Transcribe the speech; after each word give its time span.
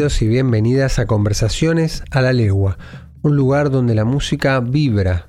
Y 0.00 0.28
bienvenidas 0.28 0.98
a 0.98 1.04
Conversaciones 1.04 2.02
a 2.10 2.22
la 2.22 2.32
Legua, 2.32 2.78
un 3.20 3.36
lugar 3.36 3.70
donde 3.70 3.94
la 3.94 4.06
música 4.06 4.58
vibra. 4.60 5.26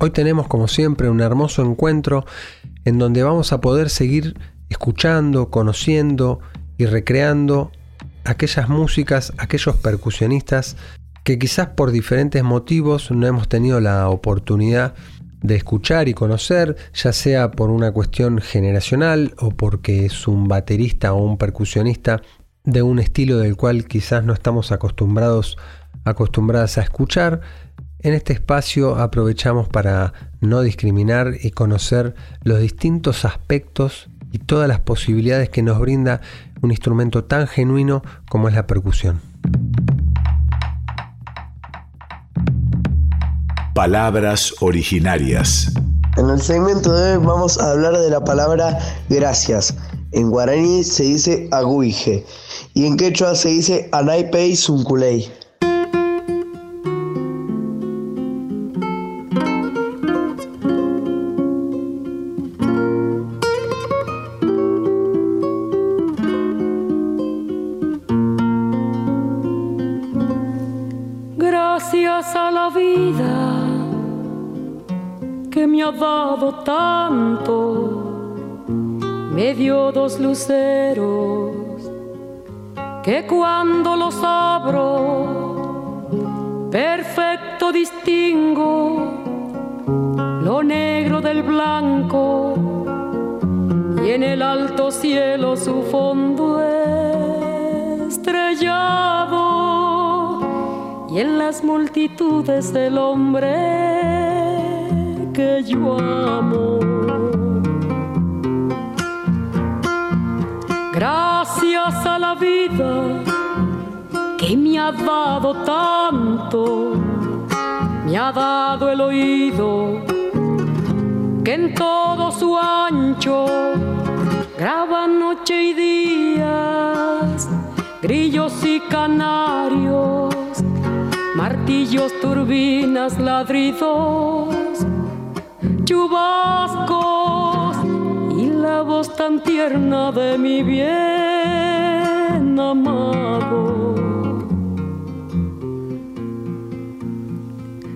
Hoy 0.00 0.10
tenemos 0.10 0.48
como 0.48 0.66
siempre 0.66 1.08
un 1.08 1.20
hermoso 1.20 1.62
encuentro 1.62 2.26
en 2.84 2.98
donde 2.98 3.22
vamos 3.22 3.52
a 3.52 3.60
poder 3.60 3.88
seguir 3.88 4.36
escuchando, 4.68 5.50
conociendo 5.50 6.40
y 6.76 6.86
recreando 6.86 7.70
aquellas 8.24 8.68
músicas, 8.68 9.32
aquellos 9.38 9.76
percusionistas 9.76 10.76
que 11.22 11.38
quizás 11.38 11.68
por 11.68 11.92
diferentes 11.92 12.42
motivos 12.42 13.12
no 13.12 13.28
hemos 13.28 13.48
tenido 13.48 13.78
la 13.80 14.08
oportunidad 14.08 14.94
de 15.40 15.54
escuchar 15.54 16.08
y 16.08 16.14
conocer, 16.14 16.74
ya 16.94 17.12
sea 17.12 17.52
por 17.52 17.70
una 17.70 17.92
cuestión 17.92 18.40
generacional 18.40 19.34
o 19.38 19.52
porque 19.52 20.04
es 20.06 20.26
un 20.26 20.48
baterista 20.48 21.12
o 21.12 21.22
un 21.22 21.38
percusionista 21.38 22.22
de 22.64 22.82
un 22.82 22.98
estilo 22.98 23.38
del 23.38 23.56
cual 23.56 23.86
quizás 23.86 24.24
no 24.24 24.32
estamos 24.32 24.72
acostumbrados 24.72 25.56
acostumbradas 26.04 26.78
a 26.78 26.82
escuchar. 26.82 27.40
En 28.00 28.14
este 28.14 28.32
espacio 28.32 28.96
aprovechamos 28.96 29.68
para 29.68 30.12
no 30.40 30.60
discriminar 30.62 31.34
y 31.40 31.52
conocer 31.52 32.14
los 32.42 32.60
distintos 32.60 33.24
aspectos 33.24 34.08
y 34.32 34.38
todas 34.38 34.68
las 34.68 34.80
posibilidades 34.80 35.50
que 35.50 35.62
nos 35.62 35.78
brinda 35.78 36.20
un 36.62 36.70
instrumento 36.70 37.24
tan 37.24 37.46
genuino 37.46 38.02
como 38.28 38.48
es 38.48 38.54
la 38.54 38.66
percusión. 38.66 39.20
Palabras 43.74 44.54
originarias. 44.60 45.72
En 46.16 46.28
el 46.28 46.40
segmento 46.40 46.92
de 46.92 47.16
hoy 47.16 47.24
vamos 47.24 47.58
a 47.58 47.70
hablar 47.70 47.96
de 47.96 48.10
la 48.10 48.22
palabra 48.22 48.78
gracias. 49.08 49.74
En 50.12 50.30
guaraní 50.30 50.84
se 50.84 51.04
dice 51.04 51.48
aguije 51.52 52.24
y 52.74 52.86
en 52.86 52.96
quechua 52.96 53.34
se 53.34 53.50
dice 53.50 53.88
Anaipei 53.92 54.56
Sunculei. 54.56 55.30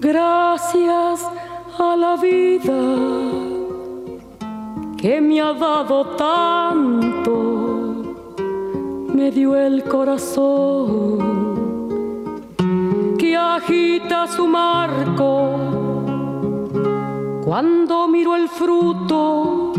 Gracias 0.00 1.26
a 1.78 1.96
la 1.96 2.16
vida 2.16 2.80
que 4.96 5.20
me 5.20 5.40
ha 5.40 5.52
dado 5.54 6.04
tanto, 6.16 7.32
me 9.14 9.30
dio 9.30 9.56
el 9.56 9.84
corazón 9.84 11.34
vida 13.18 13.34
agita 13.34 14.26
su 14.26 14.46
marco 14.46 15.58
cuando 17.44 18.08
miro 18.08 18.36
el 18.36 18.48
fruto 18.48 19.72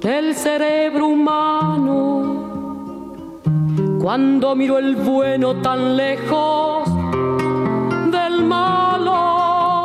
del 0.00 0.34
cerebro 0.34 1.06
humano, 1.08 2.13
cuando 4.04 4.54
miro 4.54 4.78
el 4.78 4.96
bueno 4.96 5.62
tan 5.62 5.96
lejos 5.96 6.86
del 8.12 8.44
malo, 8.44 9.84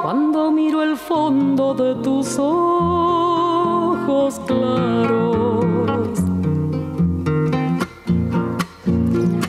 cuando 0.00 0.50
miro 0.50 0.82
el 0.82 0.96
fondo 0.96 1.74
de 1.74 1.96
tus 1.96 2.38
ojos 2.38 4.40
claros. 4.46 5.66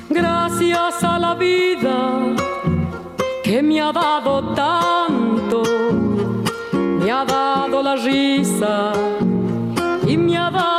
Gracias 0.10 1.02
a 1.02 1.18
la 1.18 1.36
vida 1.36 2.20
que 3.42 3.64
me 3.64 3.80
ha 3.80 3.94
dado 3.94 4.54
tanto, 4.54 5.64
me 6.74 7.10
ha 7.10 7.24
dado 7.24 7.82
la 7.82 7.96
risa 7.96 8.92
y 10.06 10.18
me 10.18 10.38
ha 10.38 10.52
dado. 10.52 10.79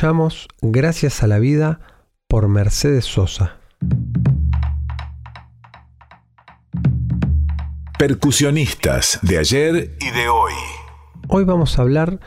Escuchamos 0.00 0.48
Gracias 0.62 1.22
a 1.22 1.26
la 1.26 1.38
vida 1.38 1.78
por 2.26 2.48
Mercedes 2.48 3.04
Sosa. 3.04 3.58
Percusionistas 7.98 9.18
de 9.20 9.36
ayer 9.36 9.98
y 10.00 10.10
de 10.10 10.28
hoy. 10.30 10.54
Hoy 11.28 11.44
vamos 11.44 11.78
a 11.78 11.82
hablar 11.82 12.18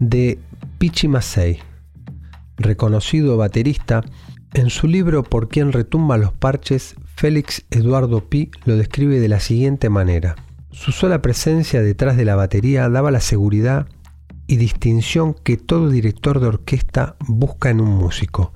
de 0.00 0.40
Pichi 0.78 1.06
Masei, 1.06 1.60
reconocido 2.56 3.36
baterista. 3.36 4.02
En 4.54 4.68
su 4.68 4.88
libro 4.88 5.22
Por 5.22 5.48
quién 5.48 5.70
retumba 5.70 6.18
los 6.18 6.32
parches, 6.32 6.96
Félix 7.14 7.66
Eduardo 7.70 8.28
Pi 8.28 8.50
lo 8.64 8.76
describe 8.76 9.20
de 9.20 9.28
la 9.28 9.38
siguiente 9.38 9.90
manera. 9.90 10.34
Su 10.72 10.90
sola 10.90 11.22
presencia 11.22 11.82
detrás 11.82 12.16
de 12.16 12.24
la 12.24 12.34
batería 12.34 12.88
daba 12.88 13.12
la 13.12 13.20
seguridad 13.20 13.86
y 14.46 14.56
distinción 14.56 15.34
que 15.34 15.56
todo 15.56 15.90
director 15.90 16.40
de 16.40 16.46
orquesta 16.46 17.16
busca 17.26 17.70
en 17.70 17.80
un 17.80 17.90
músico. 17.90 18.52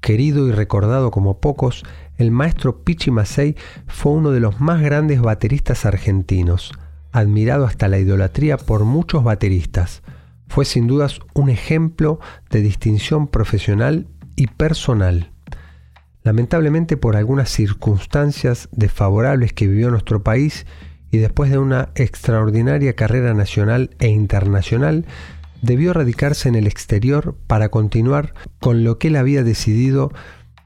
Querido 0.00 0.46
y 0.48 0.52
recordado 0.52 1.10
como 1.10 1.40
pocos, 1.40 1.82
el 2.16 2.30
maestro 2.30 2.84
Pichi 2.84 3.10
Masei 3.10 3.56
fue 3.86 4.12
uno 4.12 4.30
de 4.30 4.40
los 4.40 4.60
más 4.60 4.80
grandes 4.80 5.20
bateristas 5.20 5.84
argentinos, 5.84 6.72
admirado 7.12 7.64
hasta 7.64 7.88
la 7.88 7.98
idolatría 7.98 8.56
por 8.56 8.84
muchos 8.84 9.24
bateristas. 9.24 10.02
Fue 10.48 10.64
sin 10.64 10.86
dudas 10.86 11.20
un 11.34 11.48
ejemplo 11.48 12.20
de 12.50 12.60
distinción 12.60 13.26
profesional 13.26 14.06
y 14.36 14.46
personal. 14.46 15.32
Lamentablemente 16.22 16.96
por 16.96 17.16
algunas 17.16 17.50
circunstancias 17.50 18.68
desfavorables 18.72 19.52
que 19.52 19.66
vivió 19.66 19.90
nuestro 19.90 20.22
país 20.22 20.66
y 21.10 21.18
después 21.18 21.50
de 21.50 21.58
una 21.58 21.90
extraordinaria 21.94 22.94
carrera 22.94 23.34
nacional 23.34 23.90
e 23.98 24.08
internacional, 24.08 25.04
debió 25.62 25.92
radicarse 25.92 26.48
en 26.48 26.54
el 26.54 26.66
exterior 26.66 27.36
para 27.46 27.70
continuar 27.70 28.34
con 28.60 28.84
lo 28.84 28.98
que 28.98 29.08
él 29.08 29.16
había 29.16 29.42
decidido 29.42 30.12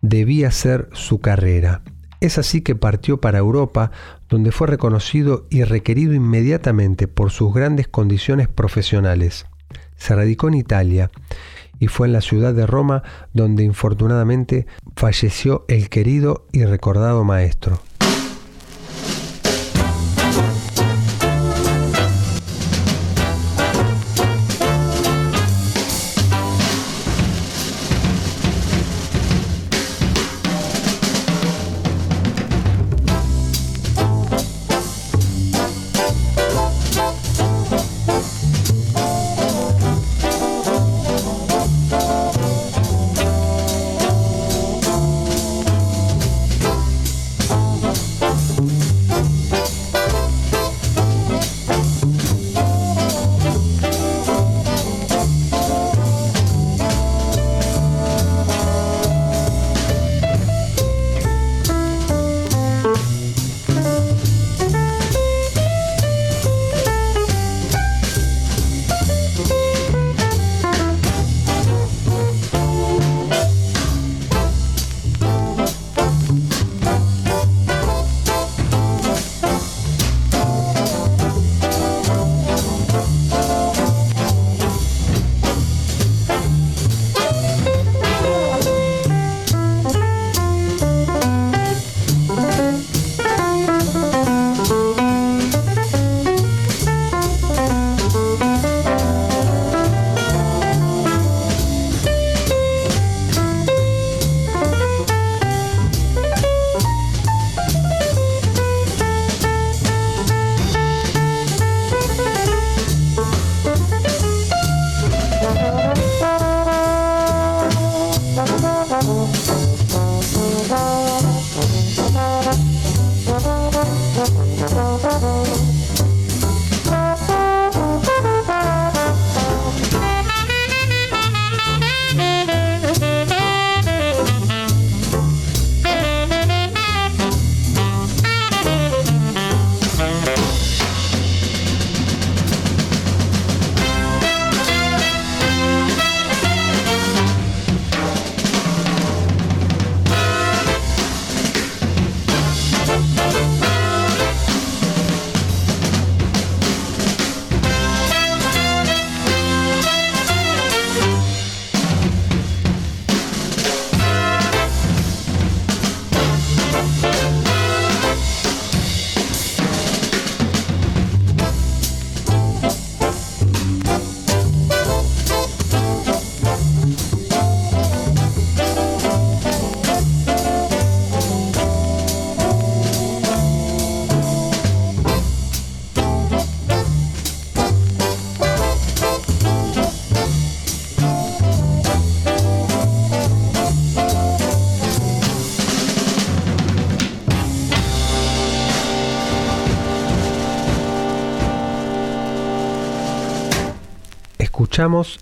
debía 0.02 0.50
ser 0.50 0.88
su 0.92 1.20
carrera. 1.20 1.82
Es 2.20 2.37
así 2.38 2.60
que 2.60 2.75
partió 2.75 3.20
para 3.20 3.38
Europa, 3.38 3.90
donde 4.28 4.52
fue 4.52 4.66
reconocido 4.66 5.46
y 5.50 5.64
requerido 5.64 6.12
inmediatamente 6.12 7.08
por 7.08 7.31
sus 7.31 7.52
grandes 7.54 7.88
condiciones 7.88 8.48
profesionales. 8.48 9.46
Se 9.96 10.14
radicó 10.14 10.48
en 10.48 10.54
Italia 10.54 11.10
y 11.78 11.88
fue 11.88 12.06
en 12.06 12.12
la 12.12 12.20
ciudad 12.20 12.52
de 12.52 12.66
Roma 12.66 13.02
donde 13.32 13.64
infortunadamente 13.64 14.66
falleció 14.96 15.64
el 15.69 15.88
querido 15.88 16.46
y 16.52 16.64
recordado 16.64 17.25
maestro. 17.25 17.81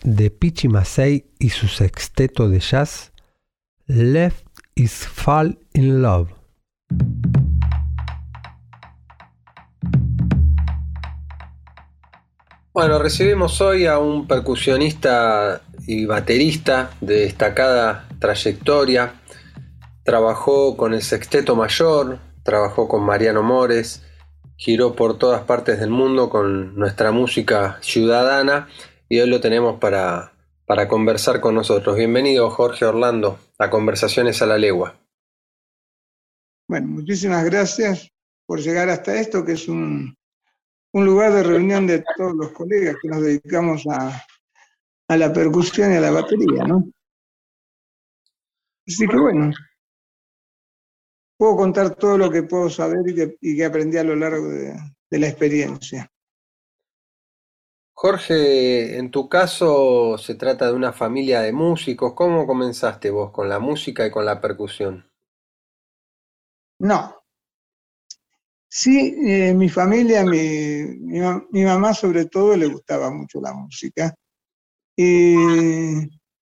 De 0.04 0.30
Pichi 0.30 0.68
Masei 0.68 1.32
y 1.40 1.50
su 1.50 1.66
sexteto 1.66 2.48
de 2.48 2.60
jazz 2.60 3.10
Left 3.88 4.46
is 4.76 4.92
Fall 4.92 5.58
in 5.72 6.00
Love. 6.00 6.30
Bueno, 12.72 13.00
recibimos 13.00 13.60
hoy 13.60 13.86
a 13.86 13.98
un 13.98 14.28
percusionista 14.28 15.62
y 15.88 16.06
baterista 16.06 16.92
de 17.00 17.22
destacada 17.22 18.06
trayectoria. 18.20 19.14
Trabajó 20.04 20.76
con 20.76 20.94
el 20.94 21.02
Sexteto 21.02 21.56
Mayor, 21.56 22.20
trabajó 22.44 22.86
con 22.86 23.02
Mariano 23.02 23.42
Mores, 23.42 24.04
giró 24.54 24.94
por 24.94 25.18
todas 25.18 25.42
partes 25.42 25.80
del 25.80 25.90
mundo 25.90 26.30
con 26.30 26.76
nuestra 26.76 27.10
música 27.10 27.78
ciudadana 27.80 28.68
y 29.08 29.20
hoy 29.20 29.28
lo 29.28 29.40
tenemos 29.40 29.78
para, 29.78 30.32
para 30.66 30.88
conversar 30.88 31.40
con 31.40 31.54
nosotros. 31.54 31.96
Bienvenido 31.96 32.50
Jorge 32.50 32.84
Orlando 32.84 33.38
a 33.58 33.70
Conversaciones 33.70 34.42
a 34.42 34.46
la 34.46 34.58
Legua. 34.58 34.98
Bueno, 36.68 36.88
muchísimas 36.88 37.44
gracias 37.44 38.10
por 38.46 38.60
llegar 38.60 38.88
hasta 38.90 39.18
esto, 39.18 39.44
que 39.44 39.52
es 39.52 39.68
un, 39.68 40.14
un 40.92 41.04
lugar 41.04 41.32
de 41.32 41.42
reunión 41.42 41.86
de 41.86 42.04
todos 42.16 42.34
los 42.34 42.52
colegas 42.52 42.96
que 43.00 43.08
nos 43.08 43.22
dedicamos 43.22 43.86
a, 43.86 44.22
a 45.08 45.16
la 45.16 45.32
percusión 45.32 45.92
y 45.92 45.96
a 45.96 46.00
la 46.00 46.10
batería, 46.10 46.64
¿no? 46.64 46.90
Así 48.86 49.06
que 49.06 49.16
bueno, 49.16 49.52
puedo 51.36 51.56
contar 51.56 51.94
todo 51.94 52.18
lo 52.18 52.30
que 52.30 52.42
puedo 52.42 52.68
saber 52.68 53.00
y 53.40 53.56
que, 53.56 53.64
aprendí 53.64 53.96
a 53.96 54.04
lo 54.04 54.16
largo 54.16 54.48
de, 54.48 54.74
la 55.10 55.28
experiencia. 55.28 56.10
Jorge, 58.00 58.96
en 58.96 59.10
tu 59.10 59.28
caso 59.28 60.16
se 60.18 60.36
trata 60.36 60.68
de 60.68 60.72
una 60.72 60.92
familia 60.92 61.40
de 61.40 61.52
músicos. 61.52 62.14
¿Cómo 62.14 62.46
comenzaste 62.46 63.10
vos 63.10 63.32
con 63.32 63.48
la 63.48 63.58
música 63.58 64.06
y 64.06 64.10
con 64.12 64.24
la 64.24 64.40
percusión? 64.40 65.10
No. 66.78 67.16
Sí, 68.68 69.16
eh, 69.26 69.52
mi 69.52 69.68
familia, 69.68 70.22
mi, 70.24 70.84
mi, 71.50 71.64
mamá 71.64 71.92
sobre 71.92 72.26
todo 72.26 72.56
le 72.56 72.66
gustaba 72.66 73.10
mucho 73.10 73.40
la 73.40 73.52
música. 73.52 74.14
Y 74.94 75.34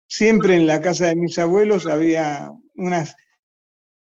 siempre 0.10 0.58
en 0.58 0.68
la 0.68 0.82
casa 0.82 1.06
de 1.06 1.16
mis 1.16 1.40
abuelos 1.40 1.88
había 1.88 2.52
unas 2.76 3.16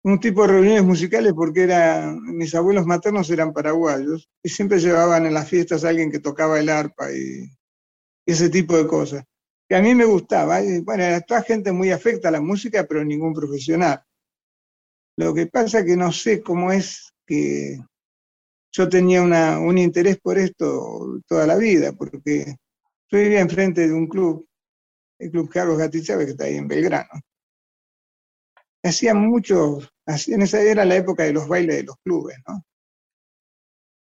un 0.04 0.20
tipo 0.20 0.42
de 0.44 0.54
reuniones 0.54 0.84
musicales 0.84 1.34
porque 1.34 1.64
era, 1.64 2.16
mis 2.22 2.56
abuelos 2.56 2.86
maternos 2.86 3.30
eran 3.30 3.54
paraguayos 3.54 4.30
y 4.42 4.50
siempre 4.50 4.80
llevaban 4.80 5.26
en 5.26 5.34
las 5.34 5.48
fiestas 5.48 5.84
a 5.84 5.90
alguien 5.90 6.12
que 6.12 6.20
tocaba 6.20 6.60
el 6.60 6.70
arpa 6.70 7.12
y, 7.12 7.50
ese 8.26 8.50
tipo 8.50 8.78
de 8.78 8.88
cosas. 8.88 9.24
Que 9.68 9.76
a 9.76 9.82
mí 9.82 9.96
me 9.96 10.06
gustaba. 10.06 10.60
bueno, 10.84 11.04
era 11.04 11.22
toda 11.22 11.42
gente 11.44 11.72
muy 11.72 11.92
afecta 11.92 12.30
a 12.30 12.32
la 12.32 12.42
música, 12.42 12.86
pero 12.88 13.04
ningún 13.04 13.34
profesional. 13.34 14.04
Lo 15.18 15.34
que 15.34 15.48
pasa 15.48 15.84
que 15.84 15.98
no 15.98 16.12
sé 16.12 16.42
cómo 16.42 16.72
es 16.72 17.12
que 17.26 17.80
yo 18.72 18.88
tenía 18.88 19.22
un 19.22 19.78
interés 19.78 20.20
por 20.20 20.38
esto 20.38 21.20
toda 21.28 21.48
la 21.48 21.56
vida, 21.56 21.92
porque 21.94 22.56
yo 23.10 23.18
vivía 23.18 23.42
enfrente 23.42 23.88
de 23.88 23.94
un 23.94 24.08
club, 24.08 24.48
el 25.20 25.32
Club 25.32 25.50
Carlos 25.50 25.78
Gatichávez, 25.78 26.26
que 26.26 26.32
está 26.32 26.46
ahí 26.46 26.56
en 26.56 26.68
Belgrano 26.68 27.10
hacía 28.84 29.14
mucho, 29.14 29.80
en 30.06 30.42
esa 30.42 30.62
era 30.62 30.86
la 30.86 30.96
época 30.96 31.24
de 31.24 31.34
los 31.34 31.48
bailes 31.48 31.78
de 31.78 31.84
los 31.84 31.98
clubes, 32.04 32.38
¿no? 32.48 32.64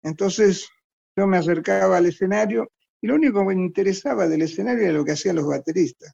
Entonces 0.03 0.69
yo 1.17 1.27
me 1.27 1.37
acercaba 1.37 1.99
al 1.99 2.07
escenario 2.07 2.71
y 3.01 3.07
lo 3.07 3.15
único 3.15 3.41
que 3.41 3.55
me 3.55 3.63
interesaba 3.63 4.27
del 4.29 4.43
escenario 4.43 4.85
era 4.85 4.93
lo 4.93 5.05
que 5.05 5.13
hacían 5.13 5.37
los 5.37 5.47
bateristas. 5.47 6.13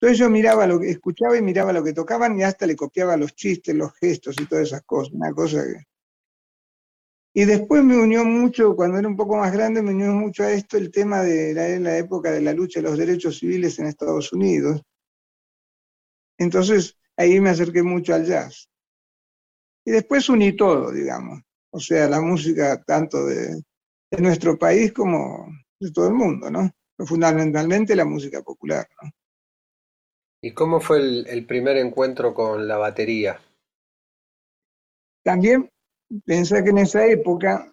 Entonces 0.00 0.18
yo 0.18 0.30
miraba 0.30 0.66
lo 0.66 0.78
que 0.78 0.90
escuchaba 0.90 1.36
y 1.36 1.42
miraba 1.42 1.72
lo 1.72 1.82
que 1.82 1.92
tocaban 1.92 2.38
y 2.38 2.44
hasta 2.44 2.66
le 2.66 2.76
copiaba 2.76 3.16
los 3.16 3.34
chistes, 3.34 3.74
los 3.74 3.92
gestos 3.94 4.36
y 4.40 4.46
todas 4.46 4.68
esas 4.68 4.82
cosas, 4.82 5.12
una 5.12 5.32
cosa 5.32 5.64
que... 5.64 5.84
Y 7.34 7.44
después 7.44 7.84
me 7.84 7.96
unió 7.96 8.24
mucho, 8.24 8.74
cuando 8.74 8.98
era 8.98 9.06
un 9.06 9.16
poco 9.16 9.36
más 9.36 9.52
grande, 9.52 9.82
me 9.82 9.90
unió 9.90 10.12
mucho 10.12 10.44
a 10.44 10.50
esto 10.50 10.76
el 10.76 10.90
tema 10.90 11.22
de 11.22 11.52
la, 11.52 11.78
la 11.78 11.98
época 11.98 12.30
de 12.30 12.40
la 12.40 12.52
lucha 12.52 12.80
de 12.80 12.88
los 12.88 12.98
derechos 12.98 13.38
civiles 13.38 13.78
en 13.78 13.86
Estados 13.86 14.32
Unidos, 14.32 14.82
entonces 16.38 16.96
ahí 17.16 17.40
me 17.40 17.50
acerqué 17.50 17.82
mucho 17.82 18.14
al 18.14 18.24
jazz. 18.24 18.68
Y 19.84 19.90
después 19.90 20.28
uní 20.28 20.56
todo, 20.56 20.92
digamos. 20.92 21.40
O 21.70 21.80
sea, 21.80 22.08
la 22.08 22.20
música 22.20 22.82
tanto 22.84 23.26
de, 23.26 23.62
nuestro 24.18 24.58
país 24.58 24.92
como 24.92 25.48
de 25.78 25.90
todo 25.92 26.08
el 26.08 26.14
mundo, 26.14 26.50
¿no? 26.50 26.70
fundamentalmente 27.06 27.94
la 27.94 28.04
música 28.04 28.42
popular, 28.42 28.88
¿no? 29.00 29.10
¿Y 30.42 30.52
cómo 30.52 30.80
fue 30.80 30.98
el, 30.98 31.46
primer 31.46 31.76
encuentro 31.76 32.34
con 32.34 32.66
la 32.66 32.76
batería? 32.76 33.40
También 35.24 35.70
pensé 36.24 36.62
que 36.64 36.70
en 36.70 36.78
esa 36.78 37.06
época 37.06 37.72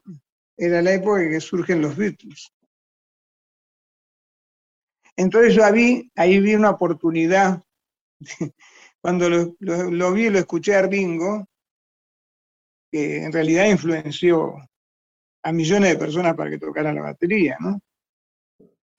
era 0.58 0.82
la 0.82 0.94
época 0.94 1.24
en 1.24 1.32
que 1.32 1.40
surgen 1.40 1.82
los 1.82 1.96
Beatles. 1.96 2.52
Entonces 5.16 5.56
yo 5.56 5.64
ahí, 5.64 6.12
ahí 6.16 6.40
vi 6.40 6.56
una 6.56 6.72
oportunidad 6.72 7.65
cuando 9.02 9.30
lo, 9.30 10.14
vi 10.14 10.26
y 10.26 10.30
lo 10.30 10.40
escuché 10.40 10.76
a 10.76 10.82
Ringo, 10.84 11.48
que 12.92 13.24
en 13.24 13.32
realidad 13.32 13.68
influenció 13.68 14.56
a 15.44 15.52
millones 15.52 15.92
de 15.92 16.00
personas 16.00 16.36
para 16.36 16.50
que 16.50 16.58
tocaran 16.58 16.96
la 16.96 17.02
batería, 17.02 17.58
¿no? 17.60 17.80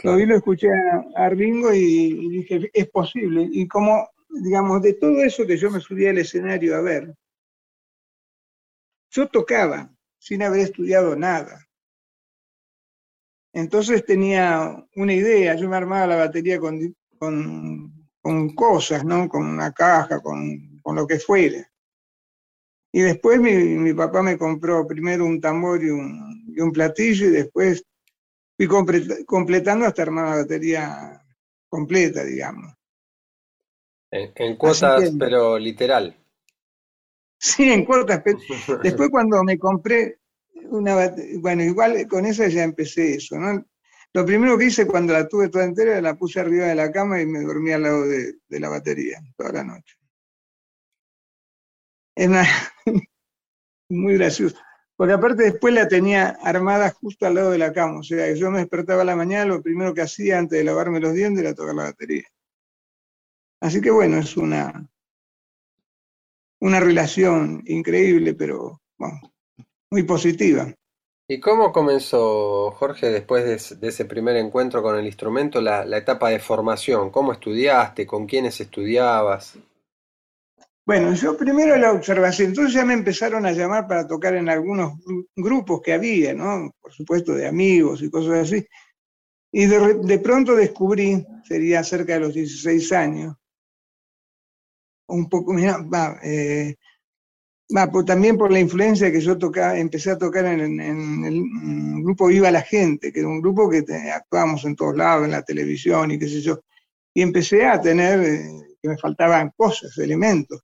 Lo 0.02 0.16
vi 0.16 0.24
y 0.24 0.26
lo 0.26 0.36
escuché 0.36 0.68
a, 1.16 1.28
Ringo 1.30 1.72
y, 1.72 2.28
dije, 2.28 2.70
es 2.72 2.88
posible. 2.90 3.48
Y 3.50 3.66
como, 3.66 4.10
digamos, 4.28 4.82
de 4.82 4.92
todo 4.94 5.22
eso 5.22 5.46
que 5.46 5.56
yo 5.56 5.70
me 5.70 5.80
subí 5.80 6.06
al 6.06 6.18
escenario 6.18 6.76
a 6.76 6.82
ver, 6.82 7.14
yo 9.10 9.26
tocaba 9.28 9.90
sin 10.18 10.42
haber 10.42 10.60
estudiado 10.60 11.16
nada. 11.16 11.66
Entonces 13.54 14.04
tenía 14.04 14.86
una 14.96 15.14
idea, 15.14 15.54
yo 15.54 15.66
me 15.68 15.76
armaba 15.76 16.06
la 16.06 16.16
batería 16.16 16.60
con 16.60 16.78
con 17.18 17.95
cosas, 18.54 19.04
¿no? 19.04 19.28
Con 19.28 19.46
una 19.46 19.72
caja, 19.72 20.20
con, 20.20 20.80
lo 20.84 21.06
que 21.06 21.18
fuera. 21.18 21.68
Y 22.92 23.00
después 23.00 23.40
mi, 23.40 23.92
papá 23.94 24.22
me 24.22 24.38
compró 24.38 24.86
primero 24.86 25.24
un 25.24 25.40
tambor 25.40 25.82
y 25.82 25.90
un, 25.90 26.72
platillo 26.72 27.26
y 27.26 27.30
después 27.30 27.84
fui 28.56 28.66
completando 29.26 29.84
hasta 29.84 30.02
armar 30.02 30.28
la 30.28 30.36
batería 30.42 31.22
completa, 31.68 32.24
digamos. 32.24 32.72
En, 34.10 34.56
cuotas, 34.56 35.12
pero 35.18 35.58
literal. 35.58 36.16
Sí, 37.38 37.70
en 37.70 37.84
cuotas. 37.84 38.22
después 38.82 39.10
cuando 39.10 39.42
me 39.44 39.58
compré 39.58 40.20
una 40.70 41.14
bueno, 41.38 41.62
igual 41.62 42.06
con 42.08 42.24
esa 42.24 42.48
ya 42.48 42.62
empecé 42.64 43.16
eso, 43.16 43.38
¿no? 43.38 43.64
Lo 44.16 44.24
primero 44.24 44.56
que 44.56 44.64
hice 44.64 44.86
cuando 44.86 45.12
la 45.12 45.28
tuve 45.28 45.50
toda 45.50 45.66
entera, 45.66 46.00
la 46.00 46.16
puse 46.16 46.40
arriba 46.40 46.64
de 46.68 46.74
la 46.74 46.90
cama 46.90 47.20
y 47.20 47.26
me 47.26 47.42
dormí 47.42 47.70
al 47.72 47.82
lado 47.82 48.06
de, 48.06 48.38
la 48.48 48.70
batería 48.70 49.20
toda 49.36 49.52
la 49.52 49.64
noche. 49.64 49.98
Es 52.14 52.30
muy 53.90 54.14
gracioso. 54.14 54.56
Porque 54.96 55.12
aparte 55.12 55.42
después 55.42 55.74
la 55.74 55.86
tenía 55.86 56.30
armada 56.42 56.92
justo 56.92 57.26
al 57.26 57.34
lado 57.34 57.50
de 57.50 57.58
la 57.58 57.74
cama. 57.74 57.98
O 57.98 58.02
sea, 58.02 58.28
que 58.28 58.38
yo 58.38 58.50
me 58.50 58.60
despertaba 58.60 59.02
a 59.02 59.04
la 59.04 59.16
mañana, 59.16 59.44
lo 59.44 59.60
primero 59.60 59.92
que 59.92 60.00
hacía 60.00 60.38
antes 60.38 60.60
de 60.60 60.64
lavarme 60.64 60.98
los 60.98 61.12
dientes 61.12 61.44
era 61.44 61.54
tocar 61.54 61.74
la 61.74 61.82
batería. 61.82 62.24
Así 63.60 63.82
que 63.82 63.90
bueno, 63.90 64.16
es 64.16 64.34
una, 64.38 64.88
una 66.62 66.80
relación 66.80 67.62
increíble, 67.66 68.32
pero 68.32 68.80
muy 69.90 70.04
positiva. 70.04 70.72
¿Y 71.28 71.40
cómo 71.40 71.72
comenzó, 71.72 72.70
Jorge, 72.70 73.08
después 73.08 73.80
de, 73.80 73.88
ese 73.88 74.04
primer 74.04 74.36
encuentro 74.36 74.80
con 74.80 74.96
el 74.96 75.06
instrumento, 75.06 75.60
la, 75.60 75.82
etapa 75.96 76.30
de 76.30 76.38
formación? 76.38 77.10
¿Cómo 77.10 77.32
estudiaste? 77.32 78.06
¿Con 78.06 78.26
quiénes 78.26 78.60
estudiabas? 78.60 79.58
Bueno, 80.86 81.12
yo 81.14 81.36
primero 81.36 81.76
la 81.76 81.90
observación, 81.90 82.50
entonces 82.50 82.74
ya 82.74 82.84
me 82.84 82.94
empezaron 82.94 83.44
a 83.44 83.50
llamar 83.50 83.88
para 83.88 84.06
tocar 84.06 84.36
en 84.36 84.48
algunos 84.48 84.92
grupos 85.34 85.82
que 85.82 85.94
había, 85.94 86.32
¿no? 86.32 86.70
Por 86.80 86.92
supuesto, 86.92 87.34
de 87.34 87.48
amigos 87.48 88.02
y 88.02 88.10
cosas 88.10 88.44
así. 88.44 88.64
Y 89.50 89.66
de, 89.66 90.18
pronto 90.20 90.54
descubrí, 90.54 91.26
sería 91.42 91.82
cerca 91.82 92.14
de 92.14 92.20
los 92.20 92.34
16 92.34 92.92
años, 92.92 93.34
un 95.08 95.28
poco, 95.28 95.52
mira, 95.52 95.78
va, 95.78 96.20
eh, 96.22 96.76
también 98.06 98.38
por 98.38 98.52
la 98.52 98.60
influencia 98.60 99.10
que 99.10 99.20
yo 99.20 99.36
tocaba, 99.36 99.78
empecé 99.78 100.12
a 100.12 100.18
tocar 100.18 100.46
en, 100.46 100.80
el 100.80 102.02
grupo 102.02 102.28
Viva 102.28 102.50
la 102.50 102.62
Gente, 102.62 103.12
que 103.12 103.20
era 103.20 103.28
un 103.28 103.40
grupo 103.40 103.68
que 103.68 103.84
actuábamos 104.14 104.64
en 104.64 104.76
todos 104.76 104.96
lados, 104.96 105.24
en 105.24 105.32
la 105.32 105.42
televisión 105.42 106.10
y 106.10 106.18
qué 106.18 106.28
sé 106.28 106.40
yo. 106.40 106.60
Y 107.14 107.22
empecé 107.22 107.66
a 107.66 107.80
tener, 107.80 108.20
eh, 108.20 108.76
que 108.80 108.88
me 108.88 108.98
faltaban 108.98 109.52
cosas, 109.56 109.96
elementos. 109.98 110.60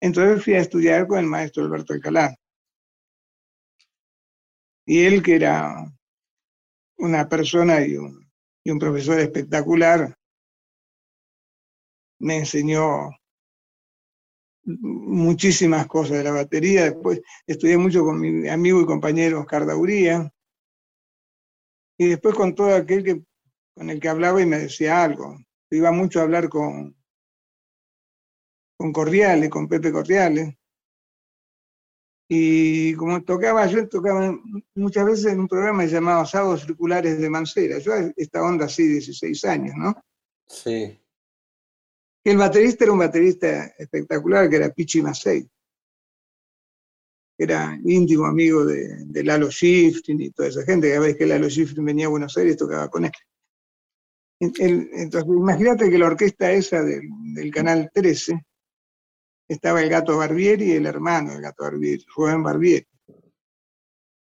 Entonces 0.00 0.42
fui 0.42 0.54
a 0.54 0.60
estudiar 0.60 1.06
con 1.06 1.18
el 1.18 1.26
maestro 1.26 1.64
Alberto 1.64 1.92
Alcalá. 1.92 2.34
Y 4.86 5.04
él, 5.04 5.22
que 5.22 5.36
era 5.36 5.84
una 6.98 7.28
persona 7.28 7.80
y 7.84 7.96
un 7.96 8.78
profesor 8.78 9.18
espectacular 9.20 10.16
me 12.22 12.38
enseñó 12.38 13.10
muchísimas 14.64 15.86
cosas 15.86 16.18
de 16.18 16.24
la 16.24 16.32
batería. 16.32 16.84
Después 16.84 17.20
estudié 17.46 17.76
mucho 17.76 18.04
con 18.04 18.20
mi 18.20 18.48
amigo 18.48 18.80
y 18.80 18.86
compañero 18.86 19.40
Oscar 19.40 19.66
Dauría. 19.66 20.32
Y 21.98 22.08
después 22.08 22.34
con 22.34 22.54
todo 22.54 22.74
aquel 22.74 23.04
que, 23.04 23.22
con 23.74 23.90
el 23.90 24.00
que 24.00 24.08
hablaba 24.08 24.40
y 24.40 24.46
me 24.46 24.58
decía 24.58 25.02
algo. 25.02 25.38
Iba 25.70 25.90
mucho 25.92 26.20
a 26.20 26.24
hablar 26.24 26.48
con, 26.48 26.96
con 28.76 28.92
Cordiales, 28.92 29.48
con 29.50 29.68
Pepe 29.68 29.92
Cordiales. 29.92 30.54
Y 32.28 32.94
como 32.94 33.22
tocaba, 33.22 33.66
yo 33.66 33.86
tocaba 33.88 34.34
muchas 34.74 35.04
veces 35.04 35.26
en 35.26 35.40
un 35.40 35.48
programa 35.48 35.84
llamado 35.84 36.24
Sábados 36.24 36.62
Circulares 36.62 37.20
de 37.20 37.28
Mancera. 37.28 37.78
Yo 37.78 37.92
esta 38.16 38.42
onda 38.42 38.66
así, 38.66 38.86
16 38.86 39.44
años, 39.44 39.74
¿no? 39.76 39.94
Sí. 40.46 41.01
El 42.24 42.36
baterista 42.36 42.84
era 42.84 42.92
un 42.92 43.00
baterista 43.00 43.66
espectacular, 43.76 44.48
que 44.48 44.56
era 44.56 44.70
Pichi 44.70 45.02
Macei. 45.02 45.48
Era 47.36 47.76
íntimo 47.84 48.26
amigo 48.26 48.64
de, 48.64 49.24
Lalo 49.24 49.50
Shifting 49.50 50.20
y 50.20 50.30
toda 50.30 50.48
esa 50.48 50.62
gente. 50.62 50.88
Cada 50.88 51.00
vez 51.00 51.16
que 51.16 51.26
Lalo 51.26 51.48
Shifting 51.48 51.84
venía 51.84 52.06
a 52.06 52.10
Buenos 52.10 52.36
Aires 52.36 52.56
tocaba 52.56 52.88
con 52.88 53.06
él. 53.06 53.12
entonces, 54.38 55.24
imagínate 55.28 55.90
que 55.90 55.98
la 55.98 56.06
orquesta 56.06 56.52
esa 56.52 56.82
del, 56.82 57.08
del, 57.34 57.50
Canal 57.50 57.90
13 57.92 58.40
estaba 59.48 59.82
el 59.82 59.88
gato 59.88 60.16
Barbieri 60.16 60.66
y 60.66 60.72
el 60.72 60.86
hermano 60.86 61.32
del 61.32 61.42
gato 61.42 61.64
Barbieri, 61.64 62.04
Rubén 62.14 62.42
Barbieri. 62.44 62.86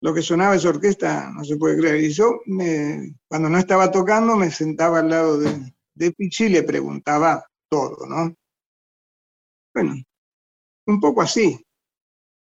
Lo 0.00 0.14
que 0.14 0.22
sonaba 0.22 0.56
esa 0.56 0.70
orquesta 0.70 1.30
no 1.30 1.44
se 1.44 1.56
puede 1.56 1.78
creer. 1.78 2.02
Y 2.02 2.10
yo, 2.10 2.40
cuando 3.28 3.50
no 3.50 3.58
estaba 3.58 3.90
tocando, 3.90 4.36
me 4.36 4.50
sentaba 4.50 5.00
al 5.00 5.10
lado 5.10 5.38
de, 5.38 5.74
de 5.94 6.12
Pichi 6.12 6.44
y 6.44 6.48
le 6.50 6.62
preguntaba 6.62 7.44
todo, 7.68 8.06
¿no? 8.06 8.34
Bueno, 9.74 9.94
un 10.86 11.00
poco 11.00 11.22
así. 11.22 11.58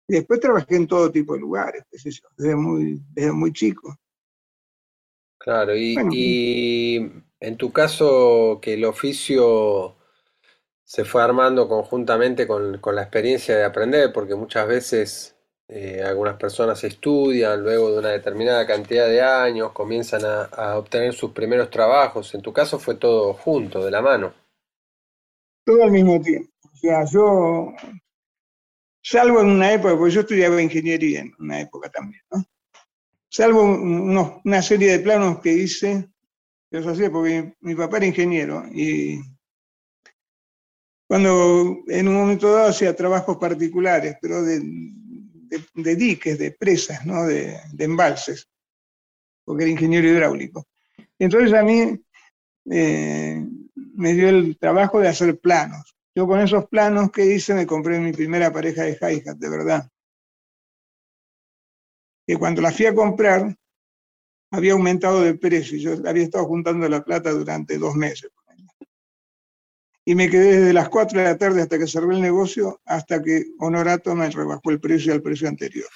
Y 0.09 0.15
después 0.15 0.41
trabajé 0.41 0.77
en 0.77 0.89
todo 0.89 1.11
tipo 1.11 1.35
de 1.35 1.41
lugares, 1.41 1.85
desde 1.93 2.57
muy, 2.57 3.01
desde 3.13 3.33
muy 3.33 3.53
chico. 3.53 3.97
Claro, 5.39 5.73
y, 5.77 6.97
en 7.39 7.57
tu 7.57 7.73
caso, 7.73 8.59
que 8.61 8.75
el 8.75 8.85
oficio 8.85 9.97
se 10.85 11.05
fue 11.05 11.23
armando 11.23 11.69
conjuntamente 11.69 12.47
con, 12.47 12.81
la 12.85 13.03
experiencia 13.03 13.57
de 13.57 13.65
aprender, 13.65 14.13
porque 14.13 14.35
muchas 14.35 14.67
veces 14.67 15.37
eh, 15.69 16.03
algunas 16.05 16.37
personas 16.37 16.83
estudian, 16.83 17.63
luego 17.63 17.93
de 17.93 18.01
una 18.01 18.09
determinada 18.09 18.67
cantidad 18.67 19.07
de 19.07 19.23
años 19.23 19.71
comienzan 19.71 20.23
a 20.25 20.77
obtener 20.77 21.15
sus 21.15 21.31
primeros 21.31 21.71
trabajos. 21.71 22.35
En 22.35 22.43
tu 22.43 22.53
caso 22.53 22.81
fue 22.81 22.97
todo 22.97 23.33
junto, 23.33 23.85
de 23.85 23.93
la 23.93 24.03
mano 24.03 24.35
todo 25.71 25.85
al 25.85 25.91
mismo 25.93 26.21
tiempo. 26.21 26.51
O 26.73 26.77
sea, 26.77 27.05
yo, 27.05 27.73
salvo 29.03 29.41
en 29.41 29.47
una 29.47 29.73
época, 29.73 29.97
porque 29.97 30.15
yo 30.15 30.21
estudiaba 30.23 30.61
ingeniería 30.61 31.21
en 31.21 31.33
una 31.39 31.61
época 31.61 31.89
también, 31.91 32.23
¿no? 32.31 32.45
Salvo 33.29 33.63
una 33.63 34.63
serie 34.63 34.91
de 34.91 34.99
planos 34.99 35.41
que 35.41 35.53
hice, 35.53 36.09
yo 36.73 36.89
hacía 36.89 37.11
porque 37.11 37.55
mi, 37.61 37.77
papá 37.77 37.99
era 37.99 38.07
ingeniero 38.07 38.65
y 38.73 39.21
cuando 41.07 41.79
en 41.87 42.09
un 42.09 42.15
momento 42.15 42.53
dado 42.53 42.71
hacía 42.71 42.97
trabajos 42.97 43.37
particulares, 43.37 44.17
pero 44.21 44.43
de, 44.43 44.61
diques, 45.97 46.39
de 46.39 46.51
presas, 46.51 47.07
¿no? 47.07 47.25
de, 47.25 47.57
embalses, 47.79 48.49
porque 49.45 49.63
era 49.63 49.73
ingeniero 49.73 50.09
hidráulico. 50.09 50.67
Entonces 51.17 51.53
a 51.53 51.63
mí 51.63 52.01
eh, 52.69 53.30
me 54.01 54.15
dio 54.15 54.31
el 54.31 54.57
trabajo 54.59 54.99
de 54.99 55.09
hacer 55.09 55.39
planos. 55.39 55.95
Yo 56.15 56.27
con 56.27 56.41
esos 56.41 56.67
planos 56.67 57.11
que 57.13 57.27
hice 57.27 57.55
me 57.55 57.67
compré 57.67 58.01
mi 58.01 58.13
primera 58.13 58.53
pareja 58.53 58.83
de 58.85 58.99
hi-hat, 59.01 59.37
de 59.37 59.49
verdad. 59.49 59.89
Que 62.27 62.37
cuando 62.37 62.63
la 62.63 62.73
fui 62.73 62.87
a 62.87 62.95
comprar, 62.95 63.55
había 64.51 64.73
aumentado 64.73 65.21
de 65.21 65.35
precio. 65.35 65.79
Yo 65.79 66.09
había 66.09 66.25
estado 66.25 66.47
juntando 66.47 66.89
la 66.89 67.05
plata 67.05 67.31
durante 67.31 67.79
dos 67.79 67.95
meses. 67.95 68.31
Y 70.05 70.15
me 70.15 70.31
quedé 70.31 70.59
desde 70.59 70.73
las 70.73 70.89
4 70.89 71.19
de 71.19 71.25
la 71.25 71.37
tarde 71.37 71.63
hasta 71.63 71.79
que 71.79 71.87
cerré 71.87 72.15
el 72.15 72.23
negocio, 72.23 72.81
hasta 72.87 73.23
que 73.23 73.45
Honorato 73.59 74.15
me 74.15 74.31
rebajó 74.31 74.71
el 74.71 74.81
precio 74.81 75.13
al 75.13 75.23
precio 75.23 75.47
anterior. 75.47 75.91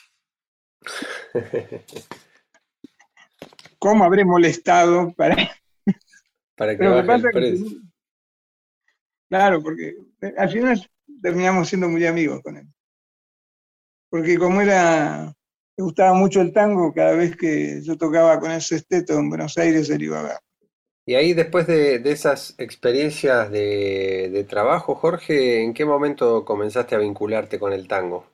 ¿Cómo 3.79 4.05
habré 4.05 4.25
molestado 4.25 5.13
para, 5.15 5.37
para 6.55 6.77
que 6.77 6.87
baje 6.87 7.15
el 7.15 7.33
precio? 7.33 7.94
Claro, 9.35 9.61
porque 9.61 9.97
eh, 10.21 10.35
al 10.39 10.49
final 10.49 10.91
terminamos 11.21 11.69
siendo 11.69 11.89
muy 11.89 12.07
amigos 12.07 12.41
con 12.41 12.57
él. 12.57 12.69
Porque 14.09 14.39
como 14.39 14.61
era, 14.61 15.35
me 15.77 15.85
gustaba 15.85 16.15
mucho 16.15 16.41
el 16.41 16.53
tango, 16.53 16.95
cada 16.95 17.17
vez 17.17 17.37
que 17.37 17.83
yo 17.83 17.99
tocaba 17.99 18.39
con 18.39 18.53
ese 18.53 18.77
esteto 18.77 19.19
en 19.19 19.29
Buenos 19.29 19.59
Aires, 19.59 19.91
él 19.91 20.03
iba 20.03 20.21
a 20.21 20.23
ver. 20.23 20.39
Y 21.05 21.17
ahí 21.17 21.35
después 21.35 21.67
de, 21.67 21.97
esas 22.05 22.55
experiencias 22.59 23.51
de, 23.51 24.31
de, 24.33 24.45
trabajo, 24.45 24.95
Jorge, 24.95 25.65
¿en 25.65 25.75
qué 25.75 25.85
momento 25.85 26.45
comenzaste 26.45 26.95
a 26.95 26.99
vincularte 26.99 27.59
con 27.59 27.73
el 27.73 27.89
tango? 27.89 28.27